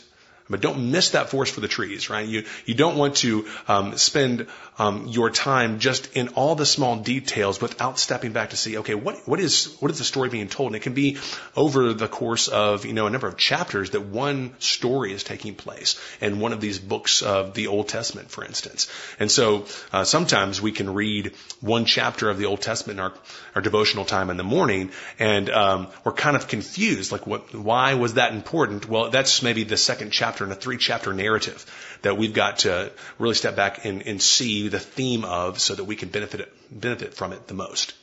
but 0.49 0.61
don't 0.61 0.91
miss 0.91 1.11
that 1.11 1.29
forest 1.29 1.53
for 1.53 1.61
the 1.61 1.67
trees, 1.67 2.09
right? 2.09 2.27
You 2.27 2.43
you 2.65 2.73
don't 2.73 2.97
want 2.97 3.17
to 3.17 3.47
um, 3.67 3.97
spend 3.97 4.47
um, 4.79 5.07
your 5.07 5.29
time 5.29 5.79
just 5.79 6.15
in 6.15 6.29
all 6.29 6.55
the 6.55 6.65
small 6.65 6.97
details 6.97 7.59
without 7.59 7.99
stepping 7.99 8.31
back 8.31 8.51
to 8.51 8.57
see, 8.57 8.77
okay, 8.77 8.95
what 8.95 9.27
what 9.27 9.39
is 9.39 9.75
what 9.79 9.91
is 9.91 9.97
the 9.97 10.03
story 10.03 10.29
being 10.29 10.47
told? 10.47 10.67
And 10.67 10.75
it 10.75 10.81
can 10.81 10.93
be 10.93 11.17
over 11.55 11.93
the 11.93 12.07
course 12.07 12.47
of 12.47 12.85
you 12.85 12.93
know 12.93 13.07
a 13.07 13.09
number 13.09 13.27
of 13.27 13.37
chapters 13.37 13.91
that 13.91 14.01
one 14.01 14.53
story 14.59 15.13
is 15.13 15.23
taking 15.23 15.55
place 15.55 15.99
in 16.21 16.39
one 16.39 16.53
of 16.53 16.61
these 16.61 16.79
books 16.79 17.21
of 17.21 17.53
the 17.53 17.67
Old 17.67 17.87
Testament, 17.87 18.29
for 18.29 18.45
instance. 18.45 18.89
And 19.19 19.31
so 19.31 19.65
uh, 19.91 20.03
sometimes 20.03 20.61
we 20.61 20.71
can 20.71 20.93
read 20.93 21.33
one 21.59 21.85
chapter 21.85 22.29
of 22.29 22.37
the 22.37 22.45
Old 22.45 22.61
Testament 22.61 22.99
in 22.99 23.03
our 23.03 23.13
our 23.55 23.61
devotional 23.61 24.05
time 24.05 24.29
in 24.29 24.37
the 24.37 24.43
morning, 24.43 24.91
and 25.19 25.49
um, 25.49 25.87
we're 26.03 26.11
kind 26.13 26.35
of 26.35 26.47
confused, 26.47 27.11
like 27.11 27.25
what 27.25 27.53
why 27.53 27.95
was 27.95 28.13
that 28.15 28.33
important? 28.33 28.87
Well, 28.87 29.09
that's 29.09 29.41
maybe 29.41 29.63
the 29.63 29.77
second 29.77 30.11
chapter 30.11 30.36
in 30.45 30.51
a 30.51 30.55
three 30.55 30.77
chapter 30.77 31.13
narrative 31.13 31.65
that 32.01 32.17
we've 32.17 32.33
got 32.33 32.59
to 32.59 32.91
really 33.19 33.35
step 33.35 33.55
back 33.55 33.85
and, 33.85 34.05
and 34.05 34.21
see 34.21 34.67
the 34.67 34.79
theme 34.79 35.25
of 35.25 35.59
so 35.59 35.75
that 35.75 35.83
we 35.85 35.95
can 35.95 36.09
benefit 36.09 36.53
benefit 36.71 37.13
from 37.13 37.33
it 37.33 37.47
the 37.47 37.53
most. 37.53 37.93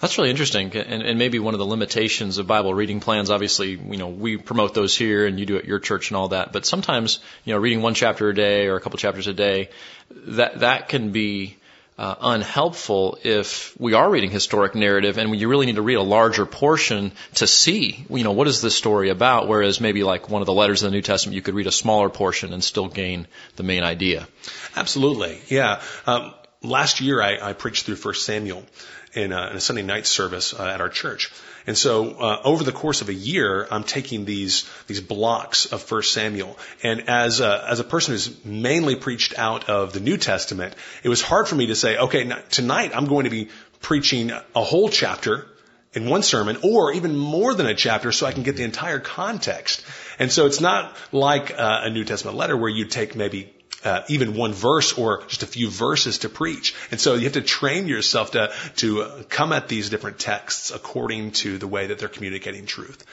That's 0.00 0.16
really 0.16 0.30
interesting, 0.30 0.74
and, 0.74 1.02
and 1.02 1.18
maybe 1.18 1.38
one 1.38 1.52
of 1.52 1.58
the 1.58 1.66
limitations 1.66 2.38
of 2.38 2.46
Bible 2.46 2.72
reading 2.72 3.00
plans. 3.00 3.30
Obviously, 3.30 3.72
you 3.72 3.98
know, 3.98 4.08
we 4.08 4.38
promote 4.38 4.72
those 4.72 4.96
here, 4.96 5.26
and 5.26 5.38
you 5.38 5.44
do 5.44 5.58
at 5.58 5.66
your 5.66 5.78
church 5.78 6.08
and 6.08 6.16
all 6.16 6.28
that. 6.28 6.52
But 6.52 6.64
sometimes, 6.64 7.18
you 7.44 7.52
know, 7.52 7.60
reading 7.60 7.82
one 7.82 7.92
chapter 7.92 8.30
a 8.30 8.34
day 8.34 8.68
or 8.68 8.76
a 8.76 8.80
couple 8.80 8.98
chapters 8.98 9.26
a 9.26 9.34
day, 9.34 9.68
that 10.10 10.60
that 10.60 10.88
can 10.88 11.12
be 11.12 11.58
uh, 12.00 12.14
unhelpful 12.18 13.18
if 13.24 13.78
we 13.78 13.92
are 13.92 14.08
reading 14.08 14.30
historic 14.30 14.74
narrative 14.74 15.18
and 15.18 15.38
you 15.38 15.48
really 15.48 15.66
need 15.66 15.74
to 15.74 15.82
read 15.82 15.96
a 15.98 16.02
larger 16.02 16.46
portion 16.46 17.12
to 17.34 17.46
see, 17.46 18.06
you 18.08 18.24
know, 18.24 18.32
what 18.32 18.48
is 18.48 18.62
this 18.62 18.74
story 18.74 19.10
about? 19.10 19.48
Whereas 19.48 19.82
maybe 19.82 20.02
like 20.02 20.30
one 20.30 20.40
of 20.40 20.46
the 20.46 20.54
letters 20.54 20.82
of 20.82 20.90
the 20.90 20.96
New 20.96 21.02
Testament, 21.02 21.34
you 21.34 21.42
could 21.42 21.54
read 21.54 21.66
a 21.66 21.72
smaller 21.72 22.08
portion 22.08 22.54
and 22.54 22.64
still 22.64 22.88
gain 22.88 23.26
the 23.56 23.64
main 23.64 23.82
idea. 23.82 24.26
Absolutely, 24.74 25.42
yeah. 25.48 25.82
Um, 26.06 26.32
last 26.62 27.02
year 27.02 27.20
I, 27.20 27.50
I, 27.50 27.52
preached 27.52 27.84
through 27.84 27.96
First 27.96 28.24
Samuel 28.24 28.64
in 29.12 29.32
a, 29.32 29.50
in 29.50 29.56
a 29.56 29.60
Sunday 29.60 29.82
night 29.82 30.06
service 30.06 30.54
uh, 30.58 30.64
at 30.64 30.80
our 30.80 30.88
church. 30.88 31.30
And 31.66 31.76
so 31.76 32.12
uh, 32.12 32.40
over 32.44 32.64
the 32.64 32.72
course 32.72 33.02
of 33.02 33.08
a 33.08 33.14
year, 33.14 33.66
I'm 33.70 33.84
taking 33.84 34.24
these 34.24 34.68
these 34.86 35.00
blocks 35.00 35.66
of 35.66 35.82
First 35.82 36.12
Samuel, 36.12 36.58
and 36.82 37.08
as 37.08 37.40
a, 37.40 37.66
as 37.68 37.80
a 37.80 37.84
person 37.84 38.14
who's 38.14 38.44
mainly 38.44 38.96
preached 38.96 39.38
out 39.38 39.68
of 39.68 39.92
the 39.92 40.00
New 40.00 40.16
Testament, 40.16 40.74
it 41.02 41.08
was 41.08 41.22
hard 41.22 41.48
for 41.48 41.54
me 41.54 41.66
to 41.66 41.74
say, 41.74 41.98
okay, 41.98 42.30
tonight 42.50 42.92
I'm 42.94 43.06
going 43.06 43.24
to 43.24 43.30
be 43.30 43.48
preaching 43.80 44.30
a 44.30 44.62
whole 44.62 44.88
chapter 44.88 45.46
in 45.92 46.08
one 46.08 46.22
sermon, 46.22 46.56
or 46.62 46.92
even 46.92 47.16
more 47.16 47.52
than 47.52 47.66
a 47.66 47.74
chapter, 47.74 48.12
so 48.12 48.24
I 48.26 48.32
can 48.32 48.44
get 48.44 48.56
the 48.56 48.62
entire 48.62 49.00
context. 49.00 49.84
And 50.20 50.30
so 50.30 50.46
it's 50.46 50.60
not 50.60 50.96
like 51.10 51.50
uh, 51.50 51.80
a 51.84 51.90
New 51.90 52.04
Testament 52.04 52.36
letter 52.36 52.56
where 52.56 52.70
you 52.70 52.84
take 52.84 53.16
maybe 53.16 53.52
uh, 53.84 54.02
even 54.08 54.34
one 54.34 54.52
verse 54.52 54.92
or 54.92 55.24
just 55.26 55.42
a 55.42 55.46
few 55.46 55.70
verses 55.70 56.18
to 56.18 56.28
preach. 56.28 56.74
And 56.90 57.00
so 57.00 57.14
you 57.14 57.24
have 57.24 57.32
to 57.34 57.42
train 57.42 57.88
yourself 57.88 58.32
to 58.32 58.52
to 58.76 59.24
come 59.28 59.52
at 59.52 59.68
these 59.68 59.90
different 59.90 60.18
texts 60.18 60.70
according 60.70 61.32
to 61.32 61.58
the 61.58 61.66
way 61.66 61.86
that 61.86 61.98
they're 61.98 62.08
communicating 62.08 62.66
truth. 62.66 63.04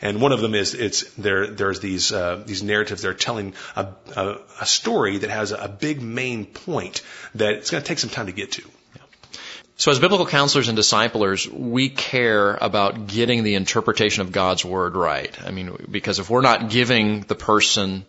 And 0.00 0.20
one 0.20 0.32
of 0.32 0.40
them 0.40 0.54
is 0.54 0.74
it's 0.74 1.04
there. 1.14 1.46
There's 1.46 1.80
these 1.80 2.12
uh, 2.12 2.42
these 2.46 2.62
narratives. 2.62 3.02
They're 3.02 3.14
telling 3.14 3.54
a, 3.76 3.88
a, 4.16 4.36
a 4.60 4.66
story 4.66 5.18
that 5.18 5.30
has 5.30 5.52
a 5.52 5.68
big 5.68 6.00
main 6.00 6.46
point 6.46 7.02
that 7.34 7.54
it's 7.54 7.70
going 7.70 7.82
to 7.82 7.88
take 7.88 7.98
some 7.98 8.10
time 8.10 8.26
to 8.26 8.32
get 8.32 8.52
to. 8.52 8.62
So 9.76 9.90
as 9.90 9.98
biblical 9.98 10.26
counselors 10.26 10.68
and 10.68 10.76
disciplers, 10.76 11.50
we 11.50 11.88
care 11.88 12.54
about 12.54 13.08
getting 13.08 13.42
the 13.42 13.56
interpretation 13.56 14.22
of 14.22 14.30
God's 14.30 14.64
word 14.64 14.94
right. 14.94 15.36
I 15.44 15.50
mean, 15.50 15.76
because 15.90 16.20
if 16.20 16.30
we're 16.30 16.42
not 16.42 16.70
giving 16.70 17.22
the 17.22 17.34
person 17.34 18.06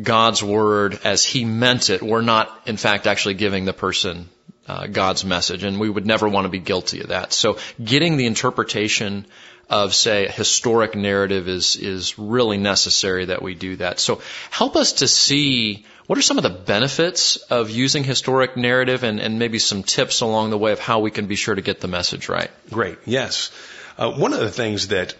God's 0.00 0.42
word 0.42 0.98
as 1.04 1.24
he 1.24 1.44
meant 1.44 1.90
it, 1.90 2.02
we're 2.02 2.22
not, 2.22 2.50
in 2.66 2.76
fact, 2.76 3.06
actually 3.06 3.34
giving 3.34 3.64
the 3.64 3.72
person 3.72 4.28
uh, 4.66 4.86
God's 4.86 5.24
message, 5.24 5.64
and 5.64 5.80
we 5.80 5.90
would 5.90 6.06
never 6.06 6.28
want 6.28 6.44
to 6.44 6.48
be 6.48 6.60
guilty 6.60 7.00
of 7.00 7.08
that. 7.08 7.32
So, 7.32 7.58
getting 7.82 8.16
the 8.16 8.26
interpretation 8.26 9.26
of, 9.68 9.94
say, 9.94 10.26
a 10.26 10.30
historic 10.30 10.94
narrative 10.94 11.48
is 11.48 11.76
is 11.76 12.18
really 12.18 12.56
necessary 12.56 13.26
that 13.26 13.42
we 13.42 13.54
do 13.54 13.76
that. 13.76 13.98
So, 13.98 14.20
help 14.50 14.76
us 14.76 14.94
to 14.94 15.08
see 15.08 15.86
what 16.06 16.18
are 16.18 16.22
some 16.22 16.38
of 16.38 16.42
the 16.42 16.50
benefits 16.50 17.36
of 17.36 17.70
using 17.70 18.04
historic 18.04 18.56
narrative, 18.56 19.02
and, 19.02 19.20
and 19.20 19.38
maybe 19.38 19.58
some 19.58 19.82
tips 19.82 20.20
along 20.20 20.50
the 20.50 20.58
way 20.58 20.72
of 20.72 20.78
how 20.78 21.00
we 21.00 21.10
can 21.10 21.26
be 21.26 21.36
sure 21.36 21.54
to 21.54 21.62
get 21.62 21.80
the 21.80 21.88
message 21.88 22.28
right. 22.28 22.50
Great. 22.70 22.98
Yes. 23.06 23.50
Uh, 23.98 24.12
one 24.12 24.32
of 24.32 24.40
the 24.40 24.50
things 24.50 24.88
that 24.88 25.14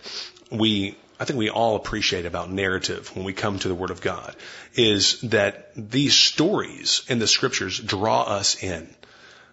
we 0.50 0.96
I 1.20 1.26
think 1.26 1.38
we 1.38 1.50
all 1.50 1.76
appreciate 1.76 2.24
about 2.24 2.50
narrative 2.50 3.14
when 3.14 3.26
we 3.26 3.34
come 3.34 3.58
to 3.58 3.68
the 3.68 3.74
Word 3.74 3.90
of 3.90 4.00
God 4.00 4.34
is 4.74 5.20
that 5.20 5.70
these 5.76 6.14
stories 6.14 7.02
in 7.08 7.18
the 7.18 7.26
Scriptures 7.26 7.78
draw 7.78 8.22
us 8.22 8.62
in. 8.62 8.88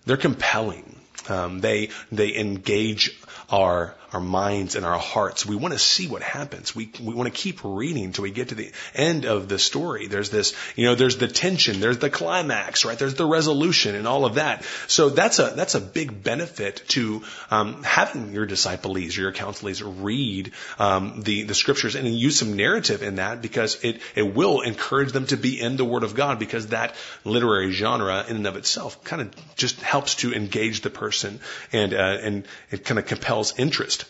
They're 0.05 0.15
compelling. 0.15 0.95
Um, 1.27 1.59
they 1.59 1.89
they 2.09 2.37
engage 2.37 3.19
our 3.49 3.95
our 4.17 4.23
minds 4.23 4.75
and 4.75 4.83
our 4.83 4.97
hearts. 4.97 5.45
We 5.45 5.55
want 5.55 5.75
to 5.75 5.79
see 5.79 6.07
what 6.07 6.23
happens. 6.23 6.75
We 6.75 6.89
we 6.99 7.13
want 7.13 7.31
to 7.31 7.39
keep 7.39 7.59
reading 7.63 8.05
until 8.05 8.23
we 8.23 8.31
get 8.31 8.49
to 8.49 8.55
the 8.55 8.71
end 8.95 9.25
of 9.25 9.47
the 9.47 9.59
story. 9.59 10.07
There's 10.07 10.31
this, 10.31 10.55
you 10.75 10.85
know, 10.85 10.95
there's 10.95 11.17
the 11.17 11.27
tension, 11.27 11.79
there's 11.79 11.99
the 11.99 12.09
climax, 12.09 12.83
right? 12.83 12.97
There's 12.97 13.13
the 13.13 13.27
resolution 13.27 13.93
and 13.93 14.07
all 14.07 14.25
of 14.25 14.35
that. 14.35 14.63
So 14.87 15.09
that's 15.09 15.37
a 15.37 15.53
that's 15.55 15.75
a 15.75 15.79
big 15.79 16.23
benefit 16.23 16.83
to 16.89 17.21
um, 17.51 17.83
having 17.83 18.33
your 18.33 18.47
disciples, 18.47 19.17
or 19.17 19.21
your 19.21 19.33
counselees 19.33 19.83
read 19.85 20.51
um, 20.79 21.21
the 21.21 21.43
the 21.43 21.53
scriptures 21.53 21.93
and 21.93 22.07
use 22.07 22.39
some 22.39 22.55
narrative 22.55 23.03
in 23.03 23.17
that 23.17 23.43
because 23.43 23.83
it 23.83 24.01
it 24.15 24.33
will 24.33 24.61
encourage 24.61 25.11
them 25.11 25.27
to 25.27 25.37
be 25.37 25.61
in 25.61 25.77
the 25.77 25.85
Word 25.85 26.03
of 26.03 26.15
God 26.15 26.39
because 26.39 26.67
that 26.67 26.95
literary 27.23 27.71
genre 27.71 28.25
in 28.27 28.37
and 28.37 28.47
of 28.47 28.55
itself 28.55 29.03
kind 29.03 29.21
of 29.21 29.55
just 29.55 29.79
helps 29.81 30.15
to 30.15 30.33
engage 30.33 30.81
the 30.81 30.89
person 30.89 31.39
and 31.71 31.93
uh, 31.93 32.17
and 32.23 32.47
it 32.71 32.83
kind 32.83 32.97
of 32.97 33.05
compels 33.05 33.53
interest. 33.59 34.06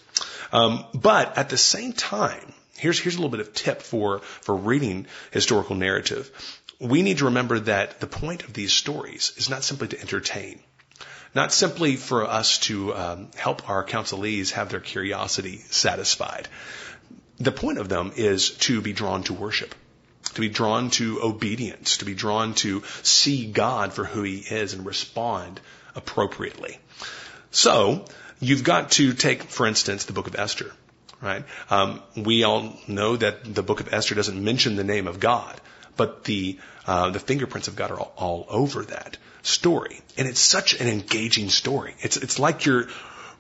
Um, 0.51 0.85
but 0.93 1.37
at 1.37 1.49
the 1.49 1.57
same 1.57 1.93
time, 1.93 2.53
here's 2.77 2.99
here's 2.99 3.15
a 3.15 3.17
little 3.17 3.31
bit 3.31 3.41
of 3.41 3.53
tip 3.53 3.81
for 3.81 4.19
for 4.19 4.55
reading 4.55 5.07
historical 5.31 5.75
narrative. 5.75 6.31
We 6.79 7.01
need 7.01 7.19
to 7.19 7.25
remember 7.25 7.59
that 7.59 7.99
the 7.99 8.07
point 8.07 8.43
of 8.43 8.53
these 8.53 8.71
stories 8.71 9.33
is 9.37 9.49
not 9.49 9.63
simply 9.63 9.87
to 9.89 9.99
entertain, 9.99 10.61
not 11.33 11.51
simply 11.51 11.95
for 11.95 12.25
us 12.25 12.59
to 12.59 12.95
um, 12.95 13.31
help 13.35 13.67
our 13.69 13.83
counselees 13.83 14.51
have 14.51 14.69
their 14.69 14.79
curiosity 14.79 15.57
satisfied. 15.69 16.47
The 17.39 17.51
point 17.51 17.79
of 17.79 17.89
them 17.89 18.13
is 18.15 18.51
to 18.67 18.81
be 18.81 18.93
drawn 18.93 19.23
to 19.23 19.33
worship 19.33 19.73
to 20.37 20.41
be 20.41 20.49
drawn 20.49 20.89
to 20.91 21.21
obedience, 21.23 21.97
to 21.97 22.05
be 22.05 22.13
drawn 22.13 22.53
to 22.53 22.83
see 23.01 23.51
God 23.51 23.93
for 23.93 24.05
who 24.05 24.23
He 24.23 24.37
is 24.37 24.73
and 24.73 24.85
respond 24.85 25.59
appropriately. 25.95 26.79
So, 27.51 28.05
You've 28.39 28.63
got 28.63 28.91
to 28.91 29.13
take, 29.13 29.43
for 29.43 29.65
instance, 29.65 30.05
the 30.05 30.13
book 30.13 30.27
of 30.27 30.35
Esther, 30.35 30.71
right? 31.21 31.43
Um, 31.69 32.01
we 32.15 32.43
all 32.43 32.73
know 32.87 33.15
that 33.15 33.55
the 33.55 33.63
book 33.63 33.79
of 33.79 33.93
Esther 33.93 34.15
doesn't 34.15 34.43
mention 34.43 34.75
the 34.75 34.83
name 34.83 35.07
of 35.07 35.19
God, 35.19 35.59
but 35.95 36.23
the 36.23 36.59
uh, 36.85 37.09
the 37.09 37.19
fingerprints 37.19 37.67
of 37.67 37.75
God 37.75 37.91
are 37.91 37.99
all, 37.99 38.13
all 38.15 38.45
over 38.49 38.83
that 38.83 39.17
story, 39.41 39.99
and 40.17 40.27
it's 40.27 40.39
such 40.39 40.79
an 40.79 40.87
engaging 40.87 41.49
story. 41.49 41.95
It's 41.99 42.17
it's 42.17 42.39
like 42.39 42.65
you're 42.65 42.87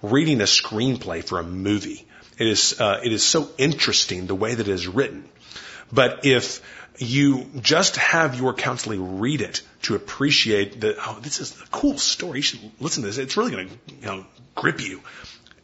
reading 0.01 0.41
a 0.41 0.45
screenplay 0.45 1.23
for 1.23 1.39
a 1.39 1.43
movie. 1.43 2.05
It 2.37 2.47
is 2.47 2.79
uh, 2.79 2.99
it 3.03 3.11
is 3.11 3.23
so 3.23 3.49
interesting 3.57 4.27
the 4.27 4.35
way 4.35 4.55
that 4.55 4.67
it 4.67 4.71
is 4.71 4.87
written. 4.87 5.29
But 5.91 6.25
if 6.25 6.61
you 6.97 7.45
just 7.61 7.97
have 7.97 8.35
your 8.35 8.53
counselee 8.53 8.97
read 8.99 9.41
it 9.41 9.61
to 9.83 9.95
appreciate 9.95 10.81
that, 10.81 10.97
oh, 10.99 11.19
this 11.21 11.39
is 11.39 11.59
a 11.61 11.67
cool 11.67 11.97
story. 11.97 12.39
You 12.39 12.43
should 12.43 12.71
listen 12.79 13.03
to 13.03 13.07
this. 13.07 13.17
It's 13.17 13.37
really 13.37 13.51
going 13.51 13.69
to, 13.69 13.95
you 13.95 14.05
know, 14.05 14.25
grip 14.55 14.81
you. 14.81 15.01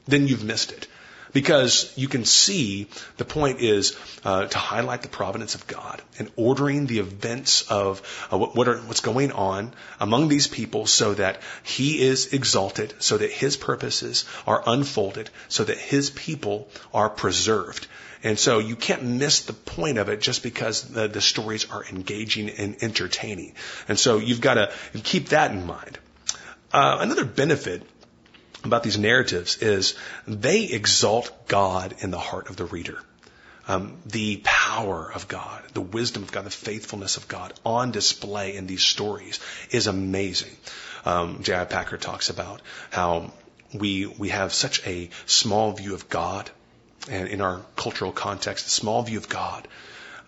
Then 0.08 0.27
you've 0.27 0.43
missed 0.43 0.72
it. 0.72 0.88
Because 1.34 1.91
you 1.98 2.08
can 2.08 2.25
see 2.25 2.88
the 3.17 3.25
point 3.25 3.60
is 3.60 3.98
uh, 4.24 4.46
to 4.46 4.58
highlight 4.60 5.01
the 5.01 5.08
providence 5.08 5.55
of 5.55 5.65
God 5.65 6.00
and 6.20 6.32
ordering 6.36 6.86
the 6.86 7.00
events 7.00 7.63
of 7.72 8.03
uh, 8.32 8.38
what, 8.38 8.55
what 8.55 8.67
are, 8.67 8.77
what's 8.82 9.00
going 9.00 9.32
on 9.32 9.74
among 10.00 10.27
these 10.27 10.46
people 10.46 10.86
so 10.86 11.15
that 11.15 11.41
He 11.63 12.03
is 12.03 12.34
exalted, 12.34 12.93
so 13.00 13.17
that 13.17 13.32
His 13.32 13.58
purposes 13.58 14.25
are 14.46 14.62
unfolded, 14.67 15.32
so 15.48 15.63
that 15.63 15.79
His 15.79 16.12
people 16.12 16.67
are 16.93 17.10
preserved. 17.10 17.88
And 18.24 18.39
so 18.39 18.60
you 18.60 18.75
can't 18.77 19.03
miss 19.03 19.42
the 19.42 19.53
point 19.53 19.98
of 19.98 20.08
it 20.08 20.22
just 20.22 20.44
because 20.44 20.84
the, 20.84 21.08
the 21.08 21.22
stories 21.22 21.70
are 21.70 21.84
engaging 21.84 22.50
and 22.50 22.82
entertaining. 22.82 23.53
And 23.88 24.00
so 24.00 24.18
you've 24.18 24.42
got 24.42 24.53
to 24.53 24.72
keep 25.03 25.30
that 25.30 25.51
in 25.51 25.65
mind. 25.65 26.00
Uh, 26.72 26.98
another 27.01 27.25
benefit 27.25 27.84
about 28.63 28.82
these 28.82 28.98
narratives 28.98 29.58
is 29.58 29.96
they 30.25 30.63
exalt 30.63 31.48
God 31.48 31.96
in 32.00 32.12
the 32.12 32.20
heart 32.20 32.50
of 32.50 32.56
the 32.56 32.65
reader. 32.65 32.98
Um, 33.68 33.98
the 34.06 34.42
power 34.44 35.10
of 35.13 35.27
God, 35.27 35.63
the 35.74 35.82
wisdom 35.82 36.24
of 36.24 36.32
God, 36.32 36.46
the 36.46 36.50
faithfulness 36.50 37.15
of 37.18 37.27
God 37.27 37.53
on 37.65 37.92
display 37.92 38.56
in 38.56 38.68
these 38.68 38.84
stories 38.84 39.39
is 39.72 39.88
amazing. 39.88 40.51
Um, 41.06 41.44
J.I. 41.44 41.65
Packer 41.65 41.98
talks 41.98 42.30
about 42.30 42.62
how 42.89 43.32
we 43.74 44.06
we 44.06 44.30
have 44.30 44.53
such 44.53 44.86
a 44.86 45.10
small 45.25 45.72
view 45.72 45.94
of 45.94 46.10
God 46.10 46.50
and 47.10 47.27
in 47.27 47.41
our 47.41 47.62
cultural 47.75 48.12
context, 48.12 48.67
a 48.67 48.69
small 48.69 49.03
view 49.03 49.17
of 49.17 49.29
God, 49.29 49.67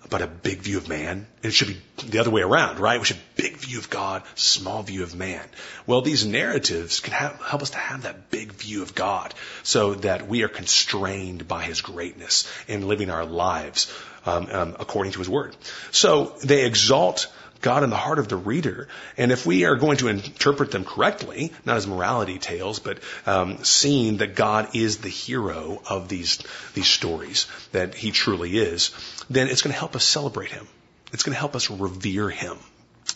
but 0.09 0.21
a 0.21 0.27
big 0.27 0.59
view 0.59 0.77
of 0.77 0.87
man. 0.87 1.25
And 1.43 1.45
It 1.45 1.51
should 1.51 1.69
be 1.69 1.81
the 2.07 2.19
other 2.19 2.29
way 2.29 2.41
around, 2.41 2.79
right? 2.79 2.99
We 2.99 3.05
should 3.05 3.17
big 3.35 3.57
view 3.57 3.79
of 3.79 3.89
God, 3.89 4.23
small 4.35 4.83
view 4.83 5.03
of 5.03 5.15
man. 5.15 5.43
Well, 5.87 6.01
these 6.01 6.25
narratives 6.25 6.99
can 6.99 7.13
have, 7.13 7.41
help 7.41 7.61
us 7.61 7.71
to 7.71 7.77
have 7.77 8.03
that 8.03 8.29
big 8.29 8.51
view 8.51 8.81
of 8.81 8.93
God 8.93 9.33
so 9.63 9.95
that 9.95 10.27
we 10.27 10.43
are 10.43 10.47
constrained 10.47 11.47
by 11.47 11.63
his 11.63 11.81
greatness 11.81 12.51
in 12.67 12.87
living 12.87 13.09
our 13.09 13.25
lives 13.25 13.91
um, 14.25 14.47
um, 14.51 14.75
according 14.79 15.13
to 15.13 15.19
his 15.19 15.29
word. 15.29 15.55
So 15.91 16.35
they 16.43 16.65
exalt 16.65 17.31
God 17.61 17.83
in 17.83 17.89
the 17.89 17.95
heart 17.95 18.19
of 18.19 18.27
the 18.27 18.35
reader. 18.35 18.87
And 19.17 19.31
if 19.31 19.45
we 19.45 19.65
are 19.65 19.75
going 19.75 19.97
to 19.97 20.07
interpret 20.07 20.71
them 20.71 20.85
correctly, 20.85 21.51
not 21.65 21.77
as 21.77 21.87
morality 21.87 22.37
tales, 22.37 22.79
but 22.79 22.99
um, 23.25 23.63
seeing 23.63 24.17
that 24.17 24.35
God 24.35 24.75
is 24.75 24.97
the 24.97 25.09
hero 25.09 25.81
of 25.89 26.07
these 26.09 26.43
these 26.73 26.87
stories, 26.87 27.47
that 27.71 27.95
He 27.95 28.11
truly 28.11 28.57
is, 28.57 28.91
then 29.29 29.47
it's 29.47 29.61
going 29.61 29.73
to 29.73 29.79
help 29.79 29.95
us 29.95 30.03
celebrate 30.03 30.51
Him. 30.51 30.67
It's 31.13 31.23
going 31.23 31.33
to 31.33 31.39
help 31.39 31.55
us 31.55 31.69
revere 31.69 32.29
Him 32.29 32.57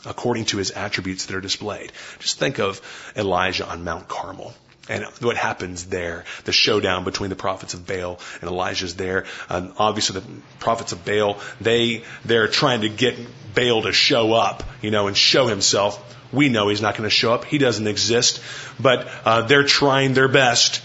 according 0.05 0.46
to 0.46 0.58
His 0.58 0.72
attributes 0.72 1.25
that 1.25 1.36
are 1.36 1.41
displayed. 1.41 1.91
Just 2.19 2.39
think 2.39 2.60
of 2.60 2.81
Elijah 3.15 3.67
on 3.67 3.84
Mount 3.84 4.08
Carmel. 4.08 4.53
And 4.89 5.05
what 5.22 5.38
happens 5.38 5.86
there, 5.86 6.25
the 6.46 6.51
showdown 6.51 7.03
between 7.03 7.29
the 7.29 7.36
prophets 7.36 7.75
of 7.75 7.86
Baal 7.86 8.19
and 8.41 8.50
Elijah's 8.50 8.96
there. 8.96 9.25
Um, 9.48 9.74
obviously, 9.77 10.19
the 10.19 10.27
prophets 10.60 10.91
of 10.91 11.05
Baal, 11.05 11.39
they 11.62 12.03
they're 12.25 12.48
trying 12.48 12.81
to 12.81 12.89
get 12.89 13.15
Baal 13.53 13.84
to 13.84 13.93
show 13.93 14.34
up, 14.34 14.63
you 14.81 14.89
know, 14.89 15.08
and 15.08 15.15
show 15.15 15.46
himself. 15.46 16.03
We 16.34 16.50
know 16.50 16.69
he's 16.69 16.81
not 16.81 16.96
going 16.98 17.08
to 17.08 17.15
show 17.15 17.34
up. 17.34 17.46
He 17.46 17.60
doesn't 17.60 17.88
exist. 17.88 18.41
But 18.79 19.08
uh, 19.25 19.41
they're 19.43 19.63
trying 19.63 20.13
their 20.13 20.27
best. 20.27 20.81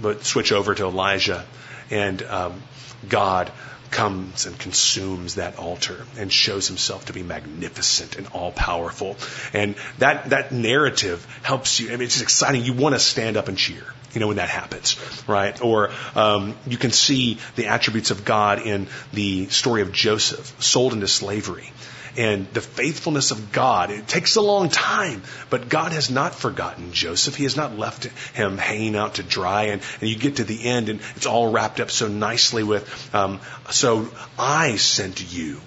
But 0.00 0.24
switch 0.24 0.52
over 0.52 0.74
to 0.74 0.84
Elijah, 0.84 1.44
and 1.90 2.22
um, 2.22 2.62
God 3.08 3.50
comes 3.90 4.46
and 4.46 4.58
consumes 4.58 5.36
that 5.36 5.58
altar 5.58 6.04
and 6.18 6.32
shows 6.32 6.68
himself 6.68 7.06
to 7.06 7.12
be 7.12 7.22
magnificent 7.22 8.16
and 8.16 8.26
all 8.28 8.52
powerful. 8.52 9.16
And 9.52 9.76
that, 9.98 10.30
that 10.30 10.52
narrative 10.52 11.26
helps 11.42 11.80
you. 11.80 11.88
I 11.88 11.92
mean, 11.92 12.02
it's 12.02 12.20
exciting. 12.20 12.64
You 12.64 12.74
want 12.74 12.94
to 12.94 13.00
stand 13.00 13.36
up 13.36 13.48
and 13.48 13.56
cheer. 13.56 13.84
You 14.14 14.20
know, 14.20 14.28
when 14.28 14.36
that 14.36 14.48
happens, 14.48 14.96
right? 15.26 15.60
Or 15.62 15.90
um, 16.14 16.56
you 16.66 16.78
can 16.78 16.92
see 16.92 17.38
the 17.56 17.66
attributes 17.66 18.10
of 18.10 18.24
God 18.24 18.62
in 18.62 18.88
the 19.12 19.48
story 19.48 19.82
of 19.82 19.92
Joseph, 19.92 20.62
sold 20.62 20.94
into 20.94 21.06
slavery 21.06 21.70
and 22.18 22.52
the 22.52 22.60
faithfulness 22.60 23.30
of 23.30 23.52
God. 23.52 23.90
It 23.90 24.08
takes 24.08 24.34
a 24.34 24.40
long 24.40 24.68
time, 24.68 25.22
but 25.50 25.68
God 25.68 25.92
has 25.92 26.10
not 26.10 26.34
forgotten 26.34 26.92
Joseph. 26.92 27.36
He 27.36 27.44
has 27.44 27.56
not 27.56 27.78
left 27.78 28.04
him 28.34 28.58
hanging 28.58 28.96
out 28.96 29.14
to 29.14 29.22
dry. 29.22 29.64
And, 29.64 29.80
and 30.00 30.10
you 30.10 30.16
get 30.16 30.36
to 30.36 30.44
the 30.44 30.64
end, 30.64 30.88
and 30.88 31.00
it's 31.14 31.26
all 31.26 31.50
wrapped 31.50 31.78
up 31.78 31.90
so 31.90 32.08
nicely 32.08 32.64
with, 32.64 33.14
um, 33.14 33.40
so 33.70 34.10
I 34.36 34.76
sent 34.76 35.32
you 35.32 35.60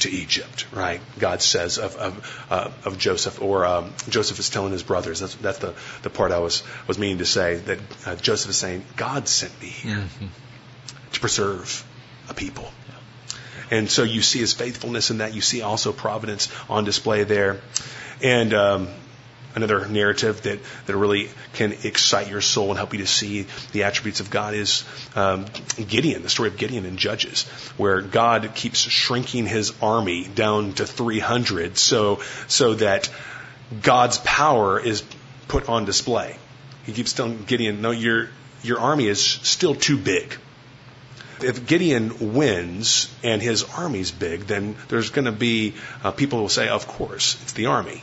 to 0.00 0.10
Egypt, 0.10 0.66
right? 0.72 1.00
God 1.18 1.40
says 1.40 1.78
of 1.78 1.96
of, 1.96 2.46
uh, 2.50 2.70
of 2.84 2.98
Joseph, 2.98 3.40
or 3.40 3.64
um, 3.64 3.94
Joseph 4.10 4.38
is 4.38 4.50
telling 4.50 4.72
his 4.72 4.82
brothers. 4.82 5.20
That's 5.20 5.34
that's 5.36 5.58
the 5.58 5.74
the 6.02 6.10
part 6.10 6.32
I 6.32 6.40
was 6.40 6.62
was 6.86 6.98
meaning 6.98 7.18
to 7.18 7.24
say 7.24 7.56
that 7.56 7.78
uh, 8.04 8.16
Joseph 8.16 8.50
is 8.50 8.56
saying 8.56 8.84
God 8.96 9.26
sent 9.26 9.58
me 9.62 9.68
here 9.68 9.96
mm-hmm. 9.96 10.26
to 11.12 11.20
preserve 11.20 11.82
a 12.28 12.34
people. 12.34 12.68
And 13.70 13.90
so 13.90 14.02
you 14.02 14.22
see 14.22 14.38
his 14.38 14.52
faithfulness 14.52 15.10
in 15.10 15.18
that. 15.18 15.34
You 15.34 15.40
see 15.40 15.62
also 15.62 15.92
providence 15.92 16.48
on 16.68 16.84
display 16.84 17.24
there. 17.24 17.60
And 18.22 18.54
um, 18.54 18.88
another 19.56 19.88
narrative 19.88 20.42
that, 20.42 20.60
that 20.84 20.96
really 20.96 21.30
can 21.54 21.72
excite 21.82 22.28
your 22.28 22.40
soul 22.42 22.68
and 22.68 22.78
help 22.78 22.92
you 22.92 23.00
to 23.00 23.06
see 23.06 23.46
the 23.72 23.84
attributes 23.84 24.20
of 24.20 24.30
God 24.30 24.54
is 24.54 24.84
um, 25.16 25.46
Gideon, 25.88 26.22
the 26.22 26.28
story 26.28 26.50
of 26.50 26.56
Gideon 26.56 26.84
in 26.84 26.98
Judges, 26.98 27.44
where 27.76 28.02
God 28.02 28.52
keeps 28.54 28.78
shrinking 28.78 29.46
his 29.46 29.72
army 29.82 30.28
down 30.28 30.74
to 30.74 30.86
300 30.86 31.76
so, 31.78 32.20
so 32.46 32.74
that 32.74 33.10
God's 33.82 34.18
power 34.18 34.78
is 34.78 35.02
put 35.48 35.68
on 35.68 35.86
display. 35.86 36.36
He 36.84 36.92
keeps 36.92 37.14
telling 37.14 37.42
Gideon, 37.44 37.80
no, 37.80 37.90
your, 37.90 38.28
your 38.62 38.78
army 38.78 39.08
is 39.08 39.24
still 39.24 39.74
too 39.74 39.96
big. 39.96 40.36
If 41.42 41.66
Gideon 41.66 42.34
wins 42.34 43.14
and 43.22 43.42
his 43.42 43.64
army's 43.64 44.10
big, 44.10 44.42
then 44.42 44.76
there's 44.88 45.10
going 45.10 45.26
to 45.26 45.32
be 45.32 45.74
uh, 46.02 46.10
people 46.10 46.38
who 46.38 46.44
will 46.44 46.48
say, 46.48 46.68
of 46.68 46.86
course, 46.86 47.36
it's 47.42 47.52
the 47.52 47.66
army. 47.66 48.02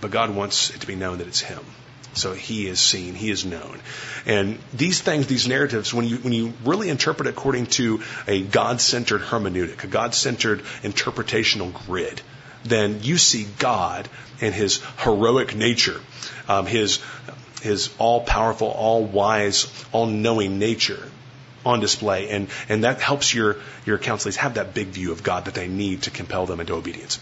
But 0.00 0.10
God 0.10 0.34
wants 0.34 0.70
it 0.70 0.80
to 0.80 0.86
be 0.86 0.96
known 0.96 1.18
that 1.18 1.26
it's 1.26 1.40
him. 1.40 1.64
So 2.12 2.32
he 2.32 2.66
is 2.66 2.80
seen, 2.80 3.14
he 3.14 3.30
is 3.30 3.44
known. 3.44 3.80
And 4.26 4.58
these 4.72 5.00
things, 5.00 5.26
these 5.26 5.48
narratives, 5.48 5.92
when 5.92 6.06
you, 6.06 6.18
when 6.18 6.32
you 6.32 6.52
really 6.64 6.88
interpret 6.88 7.26
according 7.26 7.66
to 7.66 8.02
a 8.28 8.42
God 8.42 8.80
centered 8.80 9.22
hermeneutic, 9.22 9.82
a 9.82 9.88
God 9.88 10.14
centered 10.14 10.62
interpretational 10.82 11.72
grid, 11.86 12.20
then 12.64 13.00
you 13.02 13.18
see 13.18 13.46
God 13.58 14.08
and 14.40 14.54
his 14.54 14.80
heroic 14.98 15.56
nature, 15.56 16.00
um, 16.48 16.66
his, 16.66 17.00
his 17.62 17.90
all 17.98 18.20
powerful, 18.20 18.68
all 18.68 19.04
wise, 19.04 19.66
all 19.90 20.06
knowing 20.06 20.58
nature 20.58 21.02
on 21.64 21.80
display, 21.80 22.30
and, 22.30 22.48
and 22.68 22.84
that 22.84 23.00
helps 23.00 23.32
your, 23.32 23.56
your 23.86 23.98
counselors 23.98 24.36
have 24.36 24.54
that 24.54 24.74
big 24.74 24.88
view 24.88 25.12
of 25.12 25.22
God 25.22 25.46
that 25.46 25.54
they 25.54 25.68
need 25.68 26.02
to 26.02 26.10
compel 26.10 26.46
them 26.46 26.60
into 26.60 26.74
obedience. 26.74 27.20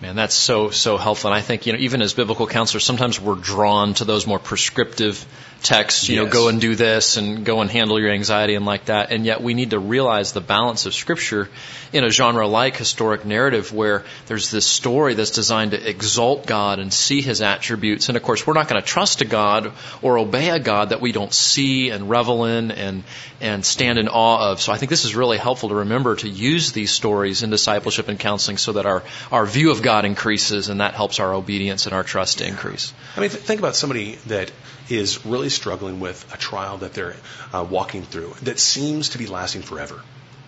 Man, 0.00 0.16
that's 0.16 0.34
so 0.34 0.70
so 0.70 0.96
helpful. 0.96 1.30
And 1.30 1.38
I 1.38 1.42
think 1.42 1.66
you 1.66 1.74
know, 1.74 1.78
even 1.78 2.00
as 2.00 2.14
biblical 2.14 2.46
counselors, 2.46 2.84
sometimes 2.84 3.20
we're 3.20 3.34
drawn 3.34 3.92
to 3.94 4.06
those 4.06 4.26
more 4.26 4.38
prescriptive 4.38 5.26
texts. 5.62 6.08
You 6.08 6.16
yes. 6.16 6.24
know, 6.24 6.32
go 6.32 6.48
and 6.48 6.58
do 6.58 6.74
this, 6.74 7.18
and 7.18 7.44
go 7.44 7.60
and 7.60 7.70
handle 7.70 8.00
your 8.00 8.10
anxiety, 8.10 8.54
and 8.54 8.64
like 8.64 8.86
that. 8.86 9.12
And 9.12 9.26
yet, 9.26 9.42
we 9.42 9.52
need 9.52 9.70
to 9.70 9.78
realize 9.78 10.32
the 10.32 10.40
balance 10.40 10.86
of 10.86 10.94
Scripture 10.94 11.50
in 11.92 12.04
a 12.04 12.08
genre 12.08 12.46
like 12.46 12.78
historic 12.78 13.26
narrative, 13.26 13.74
where 13.74 14.04
there's 14.26 14.50
this 14.50 14.64
story 14.64 15.12
that's 15.12 15.32
designed 15.32 15.72
to 15.72 15.88
exalt 15.88 16.46
God 16.46 16.78
and 16.78 16.90
see 16.90 17.20
His 17.20 17.42
attributes. 17.42 18.08
And 18.08 18.16
of 18.16 18.22
course, 18.22 18.46
we're 18.46 18.54
not 18.54 18.68
going 18.68 18.80
to 18.80 18.86
trust 18.86 19.20
a 19.20 19.26
God 19.26 19.72
or 20.00 20.16
obey 20.16 20.48
a 20.48 20.58
God 20.58 20.90
that 20.90 21.02
we 21.02 21.12
don't 21.12 21.34
see 21.34 21.90
and 21.90 22.08
revel 22.08 22.46
in 22.46 22.70
and 22.70 23.04
and 23.42 23.64
stand 23.64 23.98
in 23.98 24.08
awe 24.08 24.50
of. 24.50 24.62
So 24.62 24.72
I 24.72 24.78
think 24.78 24.88
this 24.88 25.04
is 25.04 25.14
really 25.14 25.38
helpful 25.38 25.70
to 25.70 25.74
remember 25.76 26.16
to 26.16 26.28
use 26.28 26.72
these 26.72 26.90
stories 26.90 27.42
in 27.42 27.50
discipleship 27.50 28.08
and 28.08 28.18
counseling, 28.18 28.56
so 28.56 28.72
that 28.72 28.86
our 28.86 29.02
our 29.30 29.44
view 29.44 29.70
of 29.70 29.82
God 29.82 29.89
God 29.90 30.04
increases, 30.04 30.68
and 30.68 30.80
that 30.80 30.94
helps 30.94 31.18
our 31.18 31.34
obedience 31.34 31.86
and 31.86 31.92
our 31.92 32.04
trust 32.04 32.38
to 32.38 32.46
increase. 32.46 32.92
I 33.16 33.20
mean, 33.20 33.28
think 33.28 33.58
about 33.58 33.74
somebody 33.74 34.14
that 34.28 34.52
is 34.88 35.26
really 35.26 35.48
struggling 35.48 35.98
with 35.98 36.32
a 36.32 36.36
trial 36.36 36.76
that 36.78 36.94
they're 36.94 37.16
uh, 37.52 37.66
walking 37.68 38.04
through 38.04 38.36
that 38.42 38.60
seems 38.60 39.08
to 39.10 39.18
be 39.18 39.26
lasting 39.26 39.62
forever. 39.62 40.00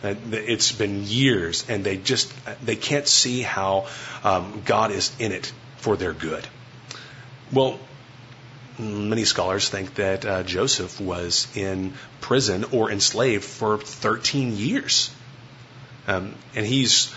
It's 0.04 0.70
been 0.70 1.02
years, 1.02 1.68
and 1.68 1.82
they 1.82 1.96
just 1.96 2.32
they 2.64 2.76
can't 2.76 3.08
see 3.08 3.42
how 3.42 3.88
um, 4.22 4.62
God 4.64 4.92
is 4.92 5.10
in 5.18 5.32
it 5.32 5.52
for 5.78 5.96
their 5.96 6.12
good. 6.12 6.46
Well, 7.52 7.80
many 8.78 9.24
scholars 9.24 9.68
think 9.68 9.96
that 9.96 10.24
uh, 10.24 10.42
Joseph 10.44 11.00
was 11.00 11.48
in 11.56 11.94
prison 12.20 12.64
or 12.70 12.92
enslaved 12.92 13.42
for 13.42 13.78
13 13.78 14.56
years, 14.56 15.10
um, 16.06 16.36
and 16.54 16.64
he's 16.64 17.12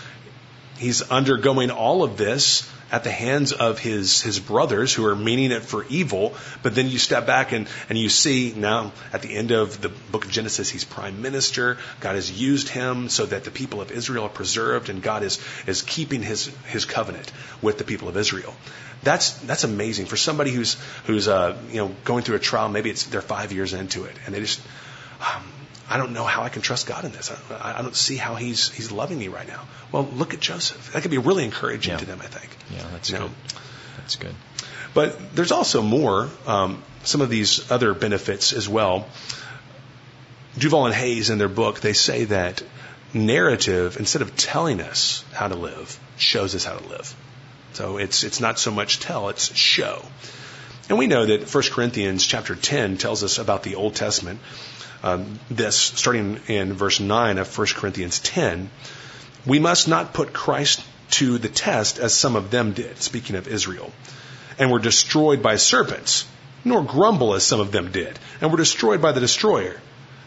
he's 0.78 1.02
undergoing 1.02 1.70
all 1.70 2.02
of 2.02 2.16
this 2.16 2.70
at 2.90 3.02
the 3.02 3.10
hands 3.10 3.52
of 3.52 3.78
his, 3.78 4.22
his 4.22 4.38
brothers 4.38 4.94
who 4.94 5.04
are 5.06 5.16
meaning 5.16 5.50
it 5.50 5.62
for 5.62 5.84
evil. 5.88 6.34
But 6.62 6.74
then 6.74 6.88
you 6.88 6.98
step 6.98 7.26
back 7.26 7.52
and, 7.52 7.66
and 7.88 7.98
you 7.98 8.08
see 8.08 8.54
now 8.56 8.92
at 9.12 9.22
the 9.22 9.34
end 9.34 9.50
of 9.50 9.80
the 9.80 9.88
book 9.88 10.24
of 10.24 10.30
Genesis, 10.30 10.68
he's 10.68 10.84
prime 10.84 11.20
minister. 11.20 11.78
God 12.00 12.14
has 12.14 12.30
used 12.30 12.68
him 12.68 13.08
so 13.08 13.26
that 13.26 13.44
the 13.44 13.50
people 13.50 13.80
of 13.80 13.90
Israel 13.90 14.24
are 14.24 14.30
preserved 14.30 14.88
and 14.88 15.02
God 15.02 15.24
is, 15.24 15.40
is 15.66 15.82
keeping 15.82 16.22
his, 16.22 16.46
his 16.66 16.84
covenant 16.84 17.32
with 17.60 17.78
the 17.78 17.84
people 17.84 18.08
of 18.08 18.16
Israel. 18.16 18.54
That's, 19.02 19.32
that's 19.40 19.64
amazing 19.64 20.06
for 20.06 20.16
somebody 20.16 20.52
who's, 20.52 20.74
who's, 21.06 21.28
uh, 21.28 21.56
you 21.70 21.78
know, 21.78 21.94
going 22.04 22.22
through 22.22 22.36
a 22.36 22.40
trial. 22.40 22.68
Maybe 22.68 22.90
it's, 22.90 23.04
they're 23.04 23.20
five 23.20 23.52
years 23.52 23.72
into 23.72 24.04
it 24.04 24.16
and 24.26 24.34
they 24.34 24.40
just, 24.40 24.60
um, 25.20 25.44
I 25.88 25.98
don't 25.98 26.12
know 26.12 26.24
how 26.24 26.42
I 26.42 26.48
can 26.48 26.62
trust 26.62 26.86
God 26.86 27.04
in 27.04 27.12
this. 27.12 27.32
I, 27.50 27.78
I, 27.78 27.82
don't 27.82 27.94
see 27.94 28.16
how 28.16 28.34
He's 28.34 28.70
He's 28.70 28.90
loving 28.90 29.18
me 29.18 29.28
right 29.28 29.46
now. 29.46 29.62
Well, 29.92 30.08
look 30.14 30.34
at 30.34 30.40
Joseph. 30.40 30.92
That 30.92 31.02
could 31.02 31.10
be 31.10 31.18
really 31.18 31.44
encouraging 31.44 31.92
yeah. 31.92 31.98
to 31.98 32.04
them. 32.04 32.20
I 32.20 32.26
think. 32.26 32.56
Yeah, 32.70 32.86
that's 32.92 33.10
you 33.10 33.18
good. 33.18 33.24
Know? 33.24 33.30
That's 33.98 34.16
good. 34.16 34.34
But 34.94 35.36
there's 35.36 35.52
also 35.52 35.82
more. 35.82 36.28
Um, 36.46 36.82
some 37.04 37.20
of 37.20 37.30
these 37.30 37.70
other 37.70 37.94
benefits 37.94 38.52
as 38.52 38.68
well. 38.68 39.06
Duvall 40.58 40.86
and 40.86 40.94
Hays, 40.94 41.30
in 41.30 41.38
their 41.38 41.48
book 41.48 41.80
they 41.80 41.92
say 41.92 42.24
that 42.24 42.62
narrative 43.14 43.96
instead 43.98 44.22
of 44.22 44.36
telling 44.36 44.80
us 44.80 45.24
how 45.32 45.48
to 45.48 45.54
live 45.54 45.98
shows 46.16 46.54
us 46.54 46.64
how 46.64 46.76
to 46.76 46.88
live. 46.88 47.14
So 47.74 47.98
it's 47.98 48.24
it's 48.24 48.40
not 48.40 48.58
so 48.58 48.70
much 48.70 49.00
tell, 49.00 49.28
it's 49.28 49.54
show. 49.54 50.02
And 50.88 50.98
we 50.98 51.06
know 51.06 51.26
that 51.26 51.52
1 51.52 51.64
Corinthians 51.72 52.24
chapter 52.24 52.54
10 52.54 52.96
tells 52.96 53.24
us 53.24 53.38
about 53.38 53.62
the 53.64 53.74
Old 53.74 53.96
Testament 53.96 54.40
um, 55.02 55.38
this, 55.50 55.76
starting 55.76 56.40
in 56.48 56.72
verse 56.72 57.00
9 57.00 57.38
of 57.38 57.58
1 57.58 57.66
Corinthians 57.74 58.18
10, 58.20 58.70
we 59.46 59.58
must 59.58 59.88
not 59.88 60.14
put 60.14 60.32
Christ 60.32 60.82
to 61.10 61.38
the 61.38 61.48
test 61.48 61.98
as 61.98 62.14
some 62.14 62.36
of 62.36 62.50
them 62.50 62.72
did, 62.72 62.98
speaking 62.98 63.36
of 63.36 63.46
Israel, 63.48 63.92
and 64.58 64.70
were 64.70 64.78
destroyed 64.78 65.42
by 65.42 65.56
serpents, 65.56 66.26
nor 66.64 66.82
grumble 66.82 67.34
as 67.34 67.44
some 67.44 67.60
of 67.60 67.70
them 67.70 67.92
did, 67.92 68.18
and 68.40 68.50
were 68.50 68.56
destroyed 68.56 69.00
by 69.00 69.12
the 69.12 69.20
destroyer. 69.20 69.80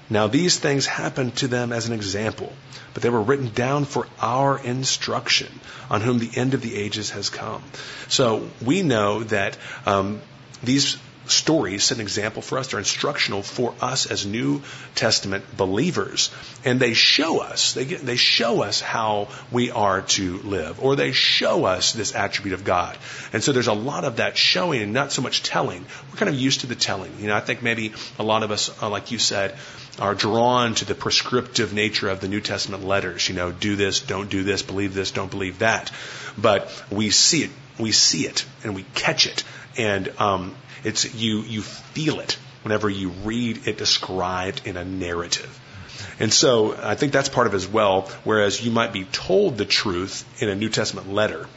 Now 0.10 0.28
these 0.28 0.58
things 0.58 0.86
happened 0.86 1.36
to 1.38 1.48
them 1.48 1.72
as 1.72 1.88
an 1.88 1.94
example, 1.94 2.52
but 2.94 3.04
they 3.04 3.10
were 3.10 3.22
written 3.22 3.50
down 3.50 3.86
for 3.86 4.08
our 4.20 4.58
instruction, 4.58 5.48
on 5.90 6.02
whom 6.02 6.20
the 6.20 6.32
end 6.36 6.54
of 6.54 6.62
the 6.62 6.76
ages 6.76 7.12
has 7.12 7.30
come. 7.30 7.64
So 8.08 8.50
we 8.66 8.82
know 8.82 9.24
that 9.26 9.58
um, 9.86 10.22
these 10.64 10.98
stories 11.32 11.84
set 11.84 11.98
an 11.98 12.02
example 12.02 12.42
for 12.42 12.58
us. 12.58 12.68
They're 12.68 12.80
instructional 12.80 13.42
for 13.42 13.74
us 13.82 14.06
as 14.06 14.26
New 14.26 14.62
Testament 14.96 15.46
believers. 15.56 16.32
And 16.66 16.80
they 16.80 16.94
show 16.94 17.40
us, 17.42 17.74
they, 17.74 17.86
get, 17.86 18.02
they 18.02 18.16
show 18.16 18.64
us 18.64 18.82
how 18.82 19.30
we 19.52 19.72
are 19.72 20.02
to 20.02 20.38
live, 20.40 20.84
or 20.84 20.96
they 20.96 21.12
show 21.12 21.66
us 21.66 21.94
this 21.94 22.16
attribute 22.16 22.54
of 22.54 22.64
God. 22.64 22.98
And 23.34 23.44
so 23.44 23.52
there's 23.52 23.68
a 23.68 23.74
lot 23.74 24.06
of 24.06 24.18
that 24.18 24.38
showing 24.38 24.82
and 24.82 24.94
not 24.94 25.12
so 25.12 25.22
much 25.22 25.44
telling. 25.44 25.86
We're 26.12 26.18
kind 26.18 26.30
of 26.30 26.36
used 26.36 26.62
to 26.62 26.68
the 26.68 26.76
telling. 26.76 27.12
You 27.20 27.28
know, 27.28 27.36
I 27.36 27.42
think 27.42 27.62
maybe 27.62 27.94
a 28.18 28.24
lot 28.24 28.44
of 28.44 28.52
us, 28.52 28.70
uh, 28.82 28.90
like 28.90 29.12
you 29.12 29.20
said, 29.20 29.56
are 30.00 30.16
drawn 30.16 30.76
to 30.76 30.86
the 30.86 30.96
prescriptive 30.96 31.74
nature 31.74 32.10
of 32.10 32.22
the 32.22 32.28
New 32.28 32.42
Testament 32.42 32.86
letters. 32.86 33.28
You 33.28 33.36
know, 33.36 33.52
do 33.52 33.76
this, 33.76 34.00
don't 34.00 34.30
do 34.30 34.44
this, 34.44 34.64
believe 34.64 34.94
this, 34.94 35.12
don't 35.12 35.32
believe 35.32 35.60
that. 35.60 35.92
But 36.38 36.72
we 36.90 37.10
see 37.10 37.44
it, 37.44 37.52
we 37.78 37.92
see 37.92 38.26
it, 38.26 38.46
and 38.64 38.76
we 38.76 38.84
catch 38.96 39.28
it, 39.28 39.44
and 39.78 40.10
um, 40.20 40.56
it's 40.84 41.14
you 41.16 41.42
you 41.42 41.62
feel 41.62 42.20
it 42.20 42.38
whenever 42.64 42.90
you 42.90 43.10
read 43.24 43.68
it 43.68 43.78
described 43.78 44.62
in 44.66 44.78
a 44.78 44.86
narrative. 44.86 45.60
And 46.20 46.34
so 46.34 46.76
I 46.76 46.96
think 46.96 47.14
that's 47.14 47.30
part 47.30 47.48
of 47.48 47.54
it 47.54 47.58
as 47.58 47.68
well. 47.68 48.04
Whereas 48.24 48.64
you 48.64 48.72
might 48.72 48.94
be 48.94 49.06
told 49.06 49.58
the 49.58 49.66
truth 49.66 50.26
in 50.42 50.50
a 50.50 50.56
New 50.56 50.70
Testament 50.70 51.12
letter, 51.12 51.48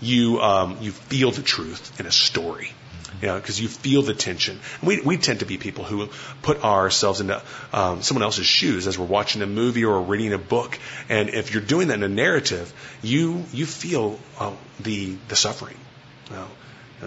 you 0.00 0.40
um, 0.40 0.78
you 0.80 0.92
feel 0.92 1.30
the 1.30 1.42
truth 1.42 1.98
in 2.00 2.06
a 2.06 2.12
story. 2.12 2.72
You 3.20 3.28
know, 3.28 3.36
because 3.36 3.60
you 3.60 3.68
feel 3.68 4.02
the 4.02 4.14
tension. 4.14 4.58
We 4.82 5.00
we 5.00 5.16
tend 5.16 5.40
to 5.40 5.46
be 5.46 5.56
people 5.56 5.84
who 5.84 6.08
put 6.42 6.64
ourselves 6.64 7.20
into 7.20 7.40
um, 7.72 8.02
someone 8.02 8.24
else's 8.24 8.46
shoes 8.46 8.88
as 8.88 8.98
we're 8.98 9.06
watching 9.06 9.42
a 9.42 9.46
movie 9.46 9.84
or 9.84 10.00
reading 10.00 10.32
a 10.32 10.38
book. 10.38 10.76
And 11.08 11.28
if 11.28 11.52
you're 11.54 11.62
doing 11.62 11.88
that 11.88 11.94
in 11.94 12.02
a 12.02 12.08
narrative, 12.08 12.72
you 13.00 13.44
you 13.52 13.66
feel 13.66 14.18
uh, 14.40 14.52
the 14.80 15.16
the 15.28 15.36
suffering. 15.36 15.76
You 16.30 16.36
know, 16.36 16.48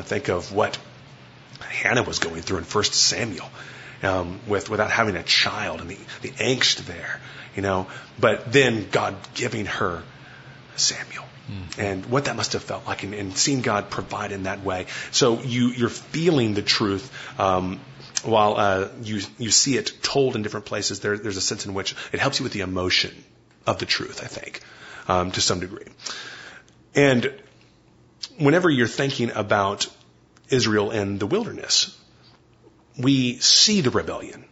think 0.04 0.30
of 0.30 0.54
what 0.54 0.78
Hannah 1.66 2.04
was 2.04 2.20
going 2.20 2.42
through 2.42 2.60
in 2.60 2.64
First 2.64 2.94
Samuel 2.94 3.50
um, 4.04 4.40
with 4.48 4.70
without 4.70 4.92
having 4.92 5.16
a 5.16 5.24
child 5.24 5.82
and 5.82 5.90
the, 5.90 5.98
the 6.22 6.30
angst 6.32 6.86
there, 6.86 7.20
you 7.56 7.62
know. 7.62 7.88
But 8.20 8.52
then 8.52 8.88
God 8.90 9.16
giving 9.34 9.66
her 9.66 10.04
Samuel. 10.76 11.26
Mm. 11.50 11.80
And 11.80 12.06
what 12.08 12.26
that 12.26 12.36
must 12.36 12.54
have 12.54 12.64
felt 12.64 12.88
like, 12.88 13.04
and, 13.04 13.14
and, 13.14 13.38
seeing 13.38 13.62
God 13.62 13.92
provide 13.92 14.32
in 14.32 14.44
that 14.44 14.64
way. 14.64 14.88
So 15.12 15.42
you 15.42 15.68
you're 15.68 15.90
feeling 15.90 16.56
the 16.56 16.64
truth, 16.64 17.12
um, 17.40 17.80
while 18.24 18.56
uh, 18.58 18.88
you 19.04 19.22
you 19.38 19.52
see 19.52 19.78
it 19.78 19.92
told 20.02 20.36
in 20.36 20.42
different 20.42 20.66
places. 20.66 21.02
There, 21.02 21.18
there's 21.18 21.38
a 21.38 21.42
sense 21.42 21.66
in 21.66 21.74
which 21.74 21.96
it 22.12 22.20
helps 22.20 22.40
you 22.40 22.44
with 22.44 22.54
the 22.54 22.62
emotion 22.62 23.12
of 23.68 23.78
the 23.78 23.86
truth. 23.86 24.22
I 24.24 24.28
think, 24.28 24.62
um, 25.08 25.32
to 25.32 25.42
some 25.42 25.60
degree. 25.60 25.86
And 26.96 27.32
whenever 28.40 28.70
you're 28.70 28.88
thinking 28.88 29.32
about 29.32 29.88
Israel 30.50 30.92
in 30.92 31.18
the 31.18 31.28
wilderness, 31.28 31.98
we 32.98 33.38
see 33.40 33.82
the 33.82 33.92
rebellion. 33.92 34.46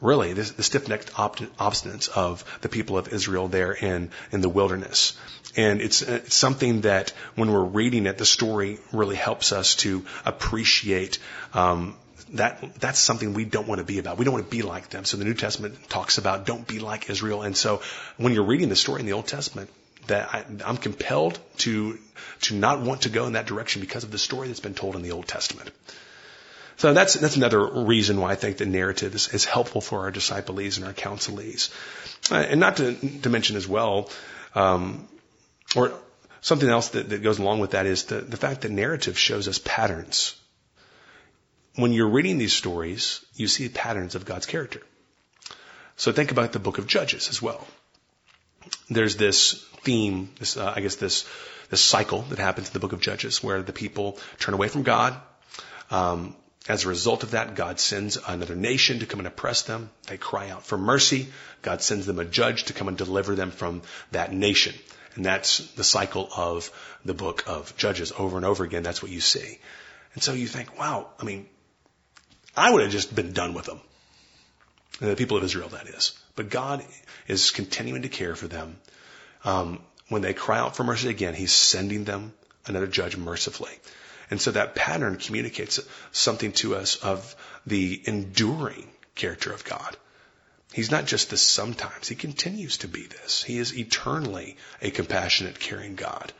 Really, 0.00 0.32
this, 0.32 0.50
the 0.50 0.64
stiff-necked 0.64 1.12
obstinance 1.12 2.08
of 2.08 2.44
the 2.60 2.68
people 2.68 2.98
of 2.98 3.12
Israel 3.12 3.46
there 3.46 3.72
in, 3.72 4.10
in 4.32 4.40
the 4.40 4.48
wilderness. 4.48 5.16
And 5.56 5.80
it's, 5.80 6.02
it's 6.02 6.34
something 6.34 6.80
that 6.80 7.10
when 7.36 7.52
we're 7.52 7.62
reading 7.62 8.06
it, 8.06 8.18
the 8.18 8.26
story 8.26 8.80
really 8.92 9.14
helps 9.14 9.52
us 9.52 9.76
to 9.76 10.04
appreciate 10.24 11.20
um, 11.54 11.94
that 12.32 12.80
that's 12.80 12.98
something 12.98 13.34
we 13.34 13.44
don't 13.44 13.68
want 13.68 13.78
to 13.78 13.84
be 13.84 13.98
about. 13.98 14.18
We 14.18 14.24
don't 14.24 14.34
want 14.34 14.46
to 14.46 14.50
be 14.50 14.62
like 14.62 14.88
them. 14.88 15.04
So 15.04 15.18
the 15.18 15.24
New 15.24 15.34
Testament 15.34 15.88
talks 15.88 16.18
about 16.18 16.46
don't 16.46 16.66
be 16.66 16.80
like 16.80 17.08
Israel. 17.08 17.42
And 17.42 17.56
so 17.56 17.82
when 18.16 18.32
you're 18.32 18.46
reading 18.46 18.70
the 18.70 18.76
story 18.76 19.00
in 19.00 19.06
the 19.06 19.12
Old 19.12 19.28
Testament, 19.28 19.70
that 20.06 20.34
I, 20.34 20.44
I'm 20.64 20.76
compelled 20.76 21.38
to 21.58 21.98
to 22.42 22.54
not 22.54 22.80
want 22.80 23.02
to 23.02 23.08
go 23.08 23.26
in 23.26 23.34
that 23.34 23.46
direction 23.46 23.80
because 23.80 24.04
of 24.04 24.10
the 24.10 24.18
story 24.18 24.48
that's 24.48 24.60
been 24.60 24.74
told 24.74 24.96
in 24.96 25.02
the 25.02 25.12
Old 25.12 25.26
Testament. 25.26 25.70
So 26.76 26.92
that's, 26.92 27.14
that's 27.14 27.36
another 27.36 27.84
reason 27.84 28.20
why 28.20 28.32
I 28.32 28.34
think 28.34 28.56
the 28.56 28.66
narrative 28.66 29.14
is, 29.14 29.28
is 29.28 29.44
helpful 29.44 29.80
for 29.80 30.00
our 30.00 30.10
disciples 30.10 30.78
and 30.78 30.86
our 30.86 30.92
counselees. 30.92 31.70
Uh, 32.30 32.36
and 32.36 32.58
not 32.58 32.78
to, 32.78 32.94
to 33.20 33.30
mention 33.30 33.56
as 33.56 33.68
well, 33.68 34.10
um, 34.54 35.06
or 35.76 35.92
something 36.40 36.68
else 36.68 36.88
that, 36.88 37.10
that 37.10 37.22
goes 37.22 37.38
along 37.38 37.60
with 37.60 37.72
that 37.72 37.86
is 37.86 38.04
the, 38.04 38.20
the 38.20 38.36
fact 38.36 38.62
that 38.62 38.70
narrative 38.72 39.18
shows 39.18 39.48
us 39.48 39.60
patterns. 39.64 40.34
When 41.76 41.92
you're 41.92 42.08
reading 42.08 42.38
these 42.38 42.52
stories, 42.52 43.24
you 43.34 43.46
see 43.48 43.68
patterns 43.68 44.14
of 44.14 44.24
God's 44.24 44.46
character. 44.46 44.82
So 45.96 46.10
think 46.10 46.32
about 46.32 46.52
the 46.52 46.58
book 46.58 46.78
of 46.78 46.86
Judges 46.86 47.28
as 47.28 47.40
well. 47.40 47.66
There's 48.88 49.16
this 49.16 49.64
theme, 49.82 50.30
this, 50.38 50.56
uh, 50.56 50.72
I 50.74 50.80
guess 50.80 50.96
this, 50.96 51.26
this 51.70 51.80
cycle 51.80 52.22
that 52.22 52.38
happens 52.38 52.68
in 52.68 52.72
the 52.72 52.80
book 52.80 52.92
of 52.92 53.00
Judges 53.00 53.42
where 53.42 53.62
the 53.62 53.72
people 53.72 54.18
turn 54.38 54.54
away 54.54 54.68
from 54.68 54.82
God, 54.82 55.16
um, 55.90 56.36
as 56.68 56.84
a 56.84 56.88
result 56.88 57.24
of 57.24 57.32
that, 57.32 57.56
God 57.56 57.80
sends 57.80 58.16
another 58.16 58.54
nation 58.54 59.00
to 59.00 59.06
come 59.06 59.18
and 59.18 59.26
oppress 59.26 59.62
them. 59.62 59.90
They 60.06 60.16
cry 60.16 60.50
out 60.50 60.64
for 60.64 60.78
mercy. 60.78 61.28
God 61.60 61.82
sends 61.82 62.06
them 62.06 62.20
a 62.20 62.24
judge 62.24 62.64
to 62.64 62.72
come 62.72 62.86
and 62.86 62.96
deliver 62.96 63.34
them 63.34 63.50
from 63.50 63.82
that 64.12 64.32
nation. 64.32 64.74
And 65.16 65.24
that's 65.24 65.58
the 65.72 65.84
cycle 65.84 66.28
of 66.36 66.70
the 67.04 67.14
book 67.14 67.44
of 67.48 67.76
Judges 67.76 68.12
over 68.16 68.36
and 68.36 68.46
over 68.46 68.64
again. 68.64 68.84
That's 68.84 69.02
what 69.02 69.10
you 69.10 69.20
see. 69.20 69.58
And 70.14 70.22
so 70.22 70.34
you 70.34 70.46
think, 70.46 70.78
wow, 70.78 71.08
I 71.18 71.24
mean, 71.24 71.48
I 72.56 72.70
would 72.70 72.82
have 72.82 72.92
just 72.92 73.14
been 73.14 73.32
done 73.32 73.54
with 73.54 73.66
them. 73.66 73.80
The 75.00 75.16
people 75.16 75.36
of 75.36 75.44
Israel, 75.44 75.70
that 75.70 75.88
is. 75.88 76.12
But 76.34 76.50
God 76.50 76.84
is 77.26 77.50
continuing 77.50 78.02
to 78.02 78.08
care 78.08 78.34
for 78.34 78.48
them. 78.48 78.78
Um, 79.44 79.80
when 80.08 80.22
they 80.22 80.34
cry 80.34 80.58
out 80.58 80.76
for 80.76 80.84
mercy 80.84 81.08
again, 81.08 81.34
He's 81.34 81.52
sending 81.52 82.04
them 82.04 82.32
another 82.66 82.86
judge 82.86 83.16
mercifully. 83.16 83.72
And 84.30 84.40
so 84.40 84.52
that 84.52 84.74
pattern 84.74 85.16
communicates 85.16 85.78
something 86.10 86.52
to 86.52 86.74
us 86.74 86.96
of 86.96 87.36
the 87.66 88.00
enduring 88.06 88.88
character 89.14 89.52
of 89.52 89.64
God. 89.64 89.96
He's 90.72 90.90
not 90.90 91.04
just 91.04 91.28
this 91.28 91.42
sometimes. 91.42 92.08
He 92.08 92.14
continues 92.14 92.78
to 92.78 92.88
be 92.88 93.02
this. 93.02 93.42
He 93.42 93.58
is 93.58 93.76
eternally 93.76 94.56
a 94.80 94.90
compassionate, 94.90 95.60
caring 95.60 95.96
God 95.96 96.32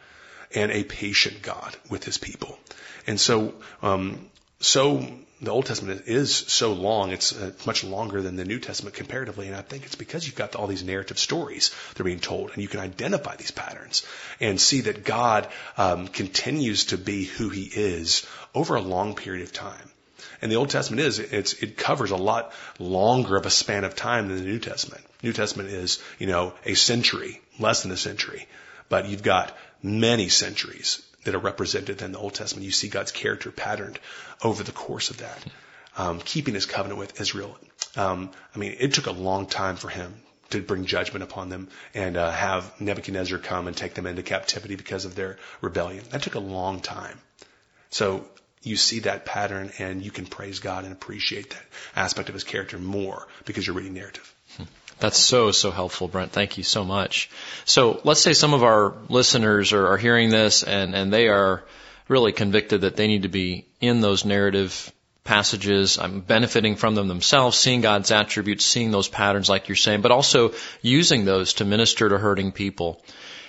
and 0.55 0.73
a 0.73 0.85
patient 0.85 1.43
God 1.43 1.77
with 1.91 2.05
his 2.05 2.19
people. 2.19 2.59
And 3.07 3.21
so, 3.21 3.55
um, 3.83 4.31
so 4.63 5.07
the 5.43 5.51
Old 5.51 5.67
Testament 5.67 6.05
is 6.07 6.33
so 6.35 6.73
long. 6.73 7.11
It's 7.11 7.35
uh, 7.35 7.51
much 7.67 7.83
longer 7.83 8.23
than 8.23 8.37
the 8.37 8.45
New 8.45 8.61
Testament 8.61 8.95
comparatively. 8.95 9.49
And 9.49 9.57
I 9.57 9.63
think 9.63 9.85
it's 9.85 9.97
because 9.97 10.25
you've 10.25 10.37
got 10.37 10.55
all 10.55 10.69
these 10.69 10.85
narrative 10.85 11.19
stories 11.19 11.75
that 11.89 12.01
are 12.01 12.05
being 12.05 12.21
told 12.21 12.51
and 12.53 12.63
you 12.63 12.69
can 12.69 12.79
identify 12.79 13.35
these 13.35 13.51
patterns 13.51 14.07
and 14.39 14.61
see 14.61 14.83
that 14.83 15.05
God 15.05 15.49
um, 15.77 16.07
continues 16.07 16.87
to 16.87 16.99
be 16.99 17.25
who 17.25 17.49
he 17.49 17.65
is 17.65 18.25
over 18.55 18.77
a 18.77 18.81
long 18.81 19.17
period 19.17 19.43
of 19.43 19.53
time. 19.53 19.91
And 20.41 20.51
the 20.51 20.57
Old 20.57 20.71
Testament 20.71 21.03
is, 21.03 21.19
it 21.19 21.77
covers 21.77 22.13
a 22.13 22.17
lot 22.17 22.53
longer 22.79 23.37
of 23.37 23.47
a 23.47 23.51
span 23.51 23.83
of 23.83 23.97
time 23.97 24.29
than 24.29 24.37
the 24.37 24.45
New 24.45 24.61
Testament. 24.61 25.05
New 25.25 25.33
Testament 25.33 25.71
is, 25.71 26.01
you 26.21 26.29
know, 26.29 26.55
a 26.65 26.75
century, 26.75 27.41
less 27.59 27.83
than 27.83 27.91
a 27.91 27.97
century. 27.97 28.47
But 28.89 29.09
you've 29.09 29.23
got 29.23 29.57
many 29.83 30.29
centuries 30.29 31.03
that 31.25 31.35
are 31.35 31.39
represented 31.39 32.03
in 32.03 32.13
the 32.13 32.19
Old 32.19 32.35
Testament. 32.35 32.65
You 32.65 32.73
see 32.73 32.89
God's 32.89 33.13
character 33.13 33.51
patterned 33.51 33.99
over 34.43 34.63
the 34.63 34.73
course 34.73 35.11
of 35.11 35.19
that, 35.19 35.45
um, 35.97 36.21
keeping 36.21 36.55
His 36.55 36.67
covenant 36.67 36.99
with 36.99 37.21
Israel. 37.21 37.57
Um, 37.97 38.31
I 38.55 38.59
mean, 38.59 38.77
it 38.79 38.95
took 38.95 39.07
a 39.07 39.13
long 39.13 39.47
time 39.47 39.77
for 39.77 39.89
Him 39.89 40.15
to 40.51 40.61
bring 40.61 40.85
judgment 40.85 41.23
upon 41.23 41.49
them 41.49 41.69
and 41.95 42.17
uh, 42.17 42.31
have 42.31 42.81
Nebuchadnezzar 42.81 43.39
come 43.39 43.67
and 43.67 43.77
take 43.77 43.95
them 43.95 44.07
into 44.07 44.23
captivity 44.23 44.77
because 44.77 45.05
of 45.05 45.15
their 45.15 45.39
rebellion. 45.61 46.05
That 46.11 46.23
took 46.23 46.35
a 46.35 46.41
long 46.41 46.81
time. 46.81 47.19
So 47.91 48.27
you 48.63 48.77
see 48.77 49.01
that 49.01 49.25
pattern 49.25 49.73
and 49.79 50.03
you 50.03 50.11
can 50.11 50.27
praise 50.27 50.61
God 50.61 50.85
and 50.85 50.93
appreciate 50.93 51.51
that 51.51 51.65
aspect 51.97 52.29
of 52.29 52.35
his 52.35 52.45
character 52.45 52.79
more 52.79 53.27
because 53.45 53.67
you're 53.67 53.77
reading 53.77 53.95
narrative. 53.95 54.33
That's 54.99 55.19
so, 55.19 55.51
so 55.53 55.71
helpful, 55.71 56.09
Brent. 56.09 56.33
Thank 56.33 56.59
you 56.59 56.65
so 56.65 56.85
much. 56.85 57.31
So 57.65 58.01
let's 58.05 58.21
say 58.21 58.33
some 58.35 58.55
of 58.55 58.63
our 58.63 58.95
listeners 59.09 59.73
are, 59.73 59.89
are 59.89 59.99
hearing 59.99 60.31
this 60.31 60.63
and, 60.63 60.95
and 60.95 61.13
they 61.13 61.29
are 61.29 61.65
really 62.09 62.33
convicted 62.33 62.83
that 62.83 62.97
they 62.97 63.07
need 63.07 63.23
to 63.23 63.29
be 63.29 63.67
in 63.81 64.01
those 64.01 64.25
narrative 64.25 64.93
passages. 65.25 65.99
I'm 65.99 66.21
benefiting 66.21 66.77
from 66.77 66.95
them 66.95 67.09
themselves, 67.09 67.59
seeing 67.59 67.81
God's 67.81 68.11
attributes, 68.11 68.65
seeing 68.65 68.91
those 68.91 69.09
patterns 69.09 69.49
like 69.49 69.69
you're 69.69 69.77
saying, 69.77 70.03
but 70.03 70.11
also 70.11 70.53
using 70.83 71.25
those 71.25 71.55
to 71.55 71.65
minister 71.65 72.09
to 72.09 72.19
hurting 72.19 72.53
people. 72.53 73.03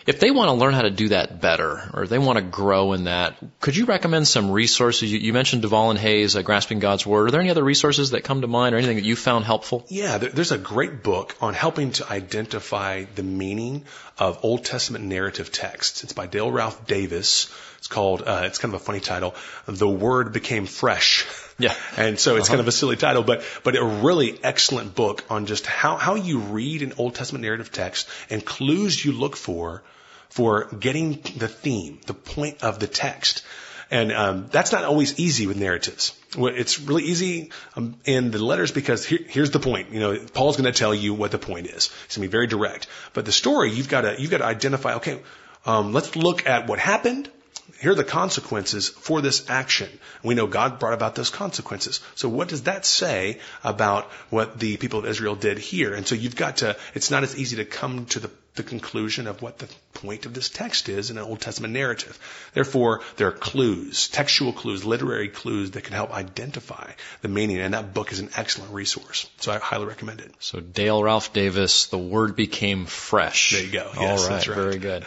If 0.06 0.20
they 0.20 0.32
want 0.32 0.50
to 0.50 0.54
learn 0.54 0.74
how 0.74 0.82
to 0.82 0.90
do 0.90 1.10
that 1.10 1.40
better, 1.40 1.90
or 1.94 2.08
they 2.08 2.20
want 2.20 2.38
to 2.38 2.44
grow 2.44 2.92
in 2.92 3.06
that, 3.06 3.38
could 3.62 3.76
you 3.76 3.86
recommend 3.86 4.28
some 4.28 4.52
resources? 4.52 5.12
You, 5.12 5.20
you 5.20 5.32
mentioned 5.32 5.62
Duvall 5.62 5.92
and 5.92 6.00
Hays, 6.00 6.36
uh, 6.36 6.42
Grasping 6.42 6.80
God's 6.80 7.06
Word. 7.06 7.28
Are 7.28 7.32
there 7.32 7.40
any 7.40 7.50
other 7.50 7.64
resources 7.64 8.12
that 8.12 8.24
come 8.26 8.42
to 8.42 8.48
mind, 8.48 8.76
or 8.76 8.80
anything 8.80 8.98
that 8.98 9.06
you 9.06 9.16
found 9.16 9.46
helpful? 9.46 9.86
Yeah, 9.88 10.18
there's 10.18 10.52
a 10.52 10.58
great 10.58 11.04
book 11.04 11.36
on 11.40 11.54
helping 11.54 11.92
to 11.94 12.12
identify 12.12 13.06
the 13.16 13.24
meaning 13.24 13.86
of 14.18 14.44
Old 14.44 14.66
Testament 14.66 15.06
narrative 15.06 15.52
texts. 15.52 16.04
It's 16.04 16.14
by 16.14 16.28
Dale 16.28 16.52
Ralph 16.52 16.86
Davis. 16.86 17.54
It's 17.78 17.88
called, 17.88 18.24
uh, 18.24 18.44
it's 18.46 18.60
kind 18.60 18.74
of 18.74 18.82
a 18.82 18.84
funny 18.84 19.00
title, 19.00 19.36
The 19.68 19.90
Word 19.90 20.34
Became 20.34 20.66
Fresh. 20.66 21.26
Yeah. 21.60 21.76
And 21.98 22.20
so 22.20 22.36
it's 22.36 22.48
uh-huh. 22.48 22.54
kind 22.54 22.62
of 22.62 22.68
a 22.68 22.72
silly 22.72 22.96
title, 22.96 23.24
but, 23.24 23.44
but 23.64 23.76
a 23.76 23.84
really 23.84 24.40
excellent 24.44 24.96
book 24.96 25.24
on 25.30 25.46
just 25.46 25.66
how, 25.66 25.98
how 25.98 26.16
you 26.16 26.40
read 26.40 26.82
an 26.82 26.94
Old 26.98 27.16
Testament 27.16 27.44
narrative 27.44 27.72
text 27.72 28.10
and 28.30 28.44
clues 28.44 29.04
you 29.04 29.12
look 29.12 29.36
for 29.36 29.84
for 30.30 30.66
getting 30.80 31.22
the 31.38 31.48
theme, 31.48 32.00
the 32.08 32.14
point 32.16 32.64
of 32.64 32.80
the 32.80 32.88
text. 32.88 33.44
And 33.92 34.12
um, 34.12 34.48
that's 34.50 34.72
not 34.72 34.84
always 34.84 35.20
easy 35.20 35.46
with 35.46 35.58
narratives. 35.58 36.20
It's 36.36 36.80
really 36.80 37.04
easy 37.04 37.52
um, 37.76 37.98
in 38.06 38.32
the 38.32 38.44
letters 38.44 38.72
because 38.72 39.06
here, 39.06 39.20
here's 39.28 39.52
the 39.52 39.60
point. 39.60 39.92
You 39.92 40.00
know, 40.00 40.18
Paul's 40.34 40.58
going 40.58 40.72
to 40.72 40.78
tell 40.78 40.96
you 40.96 41.14
what 41.14 41.30
the 41.30 41.38
point 41.38 41.68
is. 41.68 41.92
It's 42.06 42.18
going 42.18 42.28
to 42.28 42.30
be 42.30 42.32
very 42.32 42.48
direct. 42.48 42.88
But 43.14 43.26
the 43.26 43.32
story, 43.32 43.72
you've 43.72 43.90
got 43.90 44.02
to 44.02 44.16
you've 44.20 44.32
got 44.32 44.40
to 44.40 44.46
identify. 44.46 44.96
Okay, 44.96 45.20
um, 45.68 45.94
let's 45.94 46.16
look 46.16 46.48
at 46.48 46.66
what 46.66 46.80
happened. 46.80 47.30
Here 47.80 47.92
are 47.92 47.96
the 47.96 48.04
consequences 48.04 48.90
for 48.90 49.22
this 49.22 49.50
action. 49.50 49.90
We 50.24 50.36
know 50.36 50.48
God 50.48 50.80
brought 50.80 50.94
about 50.94 51.16
those 51.16 51.30
consequences. 51.30 52.02
So 52.16 52.30
what 52.30 52.48
does 52.48 52.64
that 52.64 52.86
say 52.86 53.40
about 53.64 54.06
what 54.30 54.60
the 54.60 54.78
people 54.78 55.00
of 55.00 55.06
Israel 55.06 55.36
did 55.36 55.58
here? 55.58 55.94
And 55.94 56.08
so 56.08 56.16
you've 56.16 56.36
got 56.36 56.58
to. 56.58 56.78
It's 56.94 57.12
not 57.12 57.24
as 57.24 57.38
easy 57.38 57.58
to 57.58 57.66
come 57.66 58.06
to 58.08 58.20
the 58.20 58.32
the 58.56 58.64
conclusion 58.64 59.28
of 59.28 59.42
what 59.42 59.58
the 59.58 59.68
point 59.94 60.26
of 60.26 60.34
this 60.34 60.50
text 60.50 60.90
is 60.90 61.10
in 61.10 61.18
an 61.18 61.24
Old 61.24 61.40
Testament 61.42 61.74
narrative. 61.74 62.18
Therefore, 62.54 63.02
there 63.18 63.28
are 63.28 63.32
clues, 63.32 64.08
textual 64.10 64.54
clues, 64.54 64.84
literary 64.84 65.30
clues 65.30 65.72
that 65.72 65.84
can 65.84 65.94
help 65.94 66.12
identify 66.12 66.92
the 67.22 67.28
meaning, 67.28 67.58
and 67.60 67.74
that 67.74 67.94
book 67.94 68.12
is 68.12 68.20
an 68.20 68.30
excellent 68.36 68.74
resource. 68.74 69.30
So 69.40 69.52
I 69.52 69.58
highly 69.60 69.86
recommend 69.86 70.22
it. 70.22 70.34
So 70.40 70.60
Dale 70.60 71.02
Ralph 71.02 71.34
Davis, 71.34 71.88
The 71.88 71.98
Word 71.98 72.36
Became 72.36 72.86
Fresh. 72.86 73.52
There 73.52 73.64
you 73.64 73.72
go. 73.72 73.92
Yes, 73.96 73.98
All 73.98 74.08
right, 74.28 74.30
that's 74.36 74.48
right. 74.48 74.56
very 74.56 74.78
good. 74.78 75.06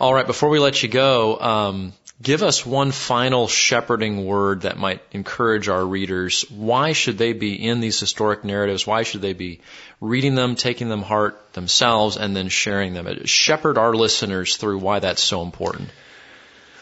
All 0.00 0.12
right, 0.12 0.26
before 0.26 0.48
we 0.48 0.58
let 0.58 0.82
you 0.82 0.88
go, 0.88 1.38
um, 1.38 1.92
give 2.22 2.42
us 2.42 2.64
one 2.64 2.92
final 2.92 3.48
shepherding 3.48 4.24
word 4.24 4.62
that 4.62 4.78
might 4.78 5.02
encourage 5.12 5.68
our 5.68 5.84
readers. 5.84 6.42
Why 6.50 6.92
should 6.92 7.18
they 7.18 7.32
be 7.32 7.54
in 7.54 7.80
these 7.80 7.98
historic 7.98 8.44
narratives? 8.44 8.86
Why 8.86 9.02
should 9.02 9.22
they 9.22 9.32
be 9.32 9.60
reading 10.00 10.34
them, 10.34 10.54
taking 10.54 10.88
them 10.88 11.02
heart 11.02 11.52
themselves, 11.52 12.16
and 12.16 12.36
then 12.36 12.48
sharing 12.48 12.94
them? 12.94 13.24
Shepherd 13.26 13.78
our 13.78 13.94
listeners 13.94 14.56
through 14.56 14.78
why 14.78 15.00
that's 15.00 15.22
so 15.22 15.42
important. 15.42 15.90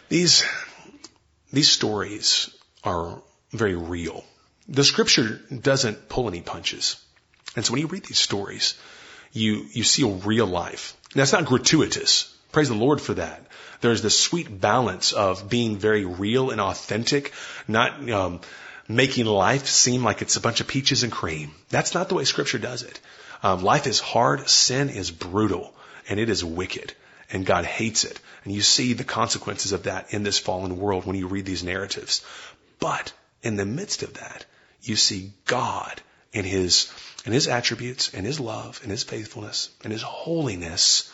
These, 0.08 0.44
these 1.52 1.70
stories 1.70 2.50
are 2.84 3.22
very 3.50 3.74
real. 3.74 4.24
The 4.68 4.84
scripture 4.84 5.40
doesn't 5.50 6.08
pull 6.08 6.28
any 6.28 6.40
punches. 6.40 7.02
And 7.56 7.64
so 7.64 7.72
when 7.72 7.80
you 7.80 7.86
read 7.86 8.04
these 8.04 8.18
stories, 8.18 8.74
you, 9.32 9.66
you 9.72 9.82
see 9.82 10.02
a 10.02 10.14
real 10.14 10.46
life. 10.46 10.96
Now 11.14 11.22
it's 11.22 11.32
not 11.32 11.46
gratuitous. 11.46 12.34
Praise 12.52 12.68
the 12.68 12.74
Lord 12.74 13.00
for 13.00 13.14
that. 13.14 13.46
There's 13.82 14.00
this 14.00 14.18
sweet 14.18 14.60
balance 14.60 15.12
of 15.12 15.48
being 15.50 15.76
very 15.76 16.04
real 16.04 16.50
and 16.50 16.60
authentic, 16.60 17.32
not 17.66 18.08
um, 18.10 18.40
making 18.88 19.26
life 19.26 19.66
seem 19.66 20.04
like 20.04 20.22
it's 20.22 20.36
a 20.36 20.40
bunch 20.40 20.60
of 20.60 20.68
peaches 20.68 21.02
and 21.02 21.10
cream. 21.10 21.52
That's 21.68 21.92
not 21.92 22.08
the 22.08 22.14
way 22.14 22.24
Scripture 22.24 22.58
does 22.58 22.82
it. 22.82 23.00
Um, 23.42 23.62
life 23.62 23.88
is 23.88 23.98
hard, 23.98 24.48
sin 24.48 24.88
is 24.88 25.10
brutal, 25.10 25.74
and 26.08 26.20
it 26.20 26.30
is 26.30 26.44
wicked, 26.44 26.94
and 27.30 27.44
God 27.44 27.64
hates 27.64 28.04
it. 28.04 28.20
And 28.44 28.54
you 28.54 28.62
see 28.62 28.92
the 28.92 29.04
consequences 29.04 29.72
of 29.72 29.82
that 29.82 30.14
in 30.14 30.22
this 30.22 30.38
fallen 30.38 30.78
world 30.78 31.04
when 31.04 31.16
you 31.16 31.26
read 31.26 31.44
these 31.44 31.64
narratives. 31.64 32.24
But 32.78 33.12
in 33.42 33.56
the 33.56 33.66
midst 33.66 34.04
of 34.04 34.14
that, 34.14 34.44
you 34.82 34.94
see 34.94 35.32
God 35.46 36.00
in 36.32 36.44
His 36.44 36.92
in 37.24 37.32
His 37.32 37.48
attributes, 37.48 38.14
and 38.14 38.24
His 38.24 38.38
love, 38.38 38.78
and 38.82 38.92
His 38.92 39.02
faithfulness, 39.02 39.70
and 39.82 39.92
His 39.92 40.02
holiness 40.02 41.12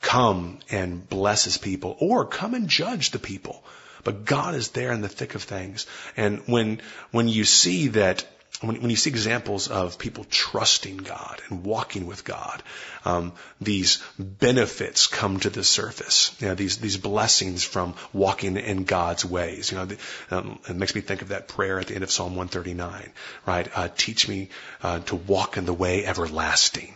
come 0.00 0.58
and 0.70 1.08
bless 1.08 1.44
his 1.44 1.58
people 1.58 1.96
or 2.00 2.24
come 2.24 2.54
and 2.54 2.68
judge 2.68 3.10
the 3.10 3.18
people. 3.18 3.62
But 4.04 4.24
God 4.24 4.54
is 4.54 4.68
there 4.68 4.92
in 4.92 5.00
the 5.00 5.08
thick 5.08 5.34
of 5.34 5.42
things. 5.42 5.84
And 6.16 6.38
when, 6.46 6.80
when 7.10 7.26
you 7.26 7.44
see 7.44 7.88
that, 7.88 8.24
when, 8.60 8.80
when 8.80 8.90
you 8.90 8.96
see 8.96 9.10
examples 9.10 9.66
of 9.66 9.98
people 9.98 10.24
trusting 10.30 10.98
God 10.98 11.42
and 11.48 11.64
walking 11.64 12.06
with 12.06 12.24
God, 12.24 12.62
um, 13.04 13.32
these 13.60 14.00
benefits 14.16 15.08
come 15.08 15.40
to 15.40 15.50
the 15.50 15.64
surface. 15.64 16.34
You 16.38 16.48
know, 16.48 16.54
these 16.54 16.76
these 16.78 16.96
blessings 16.96 17.64
from 17.64 17.94
walking 18.12 18.56
in 18.56 18.84
God's 18.84 19.24
ways. 19.24 19.72
You 19.72 19.78
know, 19.78 19.86
the, 19.86 19.98
um, 20.30 20.60
it 20.68 20.76
makes 20.76 20.94
me 20.94 21.00
think 21.00 21.22
of 21.22 21.28
that 21.28 21.48
prayer 21.48 21.80
at 21.80 21.88
the 21.88 21.96
end 21.96 22.04
of 22.04 22.10
Psalm 22.12 22.36
139. 22.36 23.12
Right? 23.44 23.68
Uh, 23.74 23.88
teach 23.96 24.28
me 24.28 24.50
uh, 24.84 25.00
to 25.00 25.16
walk 25.16 25.56
in 25.56 25.64
the 25.64 25.74
way 25.74 26.06
everlasting 26.06 26.94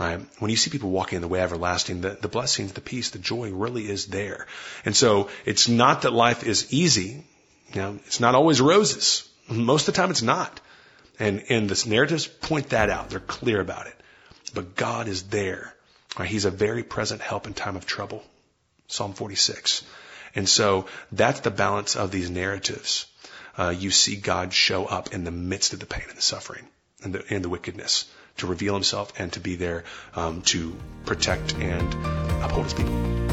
right? 0.00 0.18
When 0.38 0.50
you 0.50 0.56
see 0.56 0.70
people 0.70 0.90
walking 0.90 1.16
in 1.16 1.22
the 1.22 1.28
way 1.28 1.40
everlasting, 1.40 2.00
the, 2.00 2.16
the 2.20 2.28
blessings, 2.28 2.72
the 2.72 2.80
peace, 2.80 3.10
the 3.10 3.18
joy 3.18 3.52
really 3.52 3.88
is 3.88 4.06
there. 4.06 4.46
And 4.86 4.96
so 4.96 5.28
it's 5.44 5.68
not 5.68 6.02
that 6.02 6.12
life 6.14 6.42
is 6.42 6.72
easy. 6.72 7.22
You 7.74 7.80
know, 7.82 7.98
it's 8.06 8.18
not 8.18 8.34
always 8.34 8.62
roses. 8.62 9.28
Most 9.48 9.86
of 9.86 9.94
the 9.94 10.00
time 10.00 10.10
it's 10.10 10.22
not. 10.22 10.58
And, 11.18 11.44
and 11.50 11.68
the 11.68 11.88
narratives 11.88 12.26
point 12.26 12.70
that 12.70 12.88
out. 12.88 13.10
They're 13.10 13.20
clear 13.20 13.60
about 13.60 13.88
it. 13.88 13.94
But 14.54 14.74
God 14.74 15.06
is 15.06 15.24
there. 15.24 15.74
Right? 16.18 16.28
He's 16.28 16.46
a 16.46 16.50
very 16.50 16.82
present 16.82 17.20
help 17.20 17.46
in 17.46 17.52
time 17.52 17.76
of 17.76 17.84
trouble. 17.84 18.24
Psalm 18.86 19.12
46. 19.12 19.84
And 20.34 20.48
so 20.48 20.86
that's 21.12 21.40
the 21.40 21.50
balance 21.50 21.94
of 21.94 22.10
these 22.10 22.30
narratives. 22.30 23.06
Uh, 23.58 23.74
you 23.76 23.90
see 23.90 24.16
God 24.16 24.54
show 24.54 24.86
up 24.86 25.12
in 25.12 25.24
the 25.24 25.30
midst 25.30 25.74
of 25.74 25.80
the 25.80 25.86
pain 25.86 26.04
and 26.08 26.16
the 26.16 26.22
suffering 26.22 26.66
and 27.02 27.14
the, 27.14 27.24
and 27.28 27.44
the 27.44 27.50
wickedness 27.50 28.06
to 28.38 28.46
reveal 28.46 28.74
himself 28.74 29.12
and 29.18 29.32
to 29.32 29.40
be 29.40 29.56
there 29.56 29.84
um, 30.14 30.42
to 30.42 30.74
protect 31.04 31.54
and 31.56 31.94
uphold 32.42 32.64
his 32.64 32.74
people. 32.74 33.30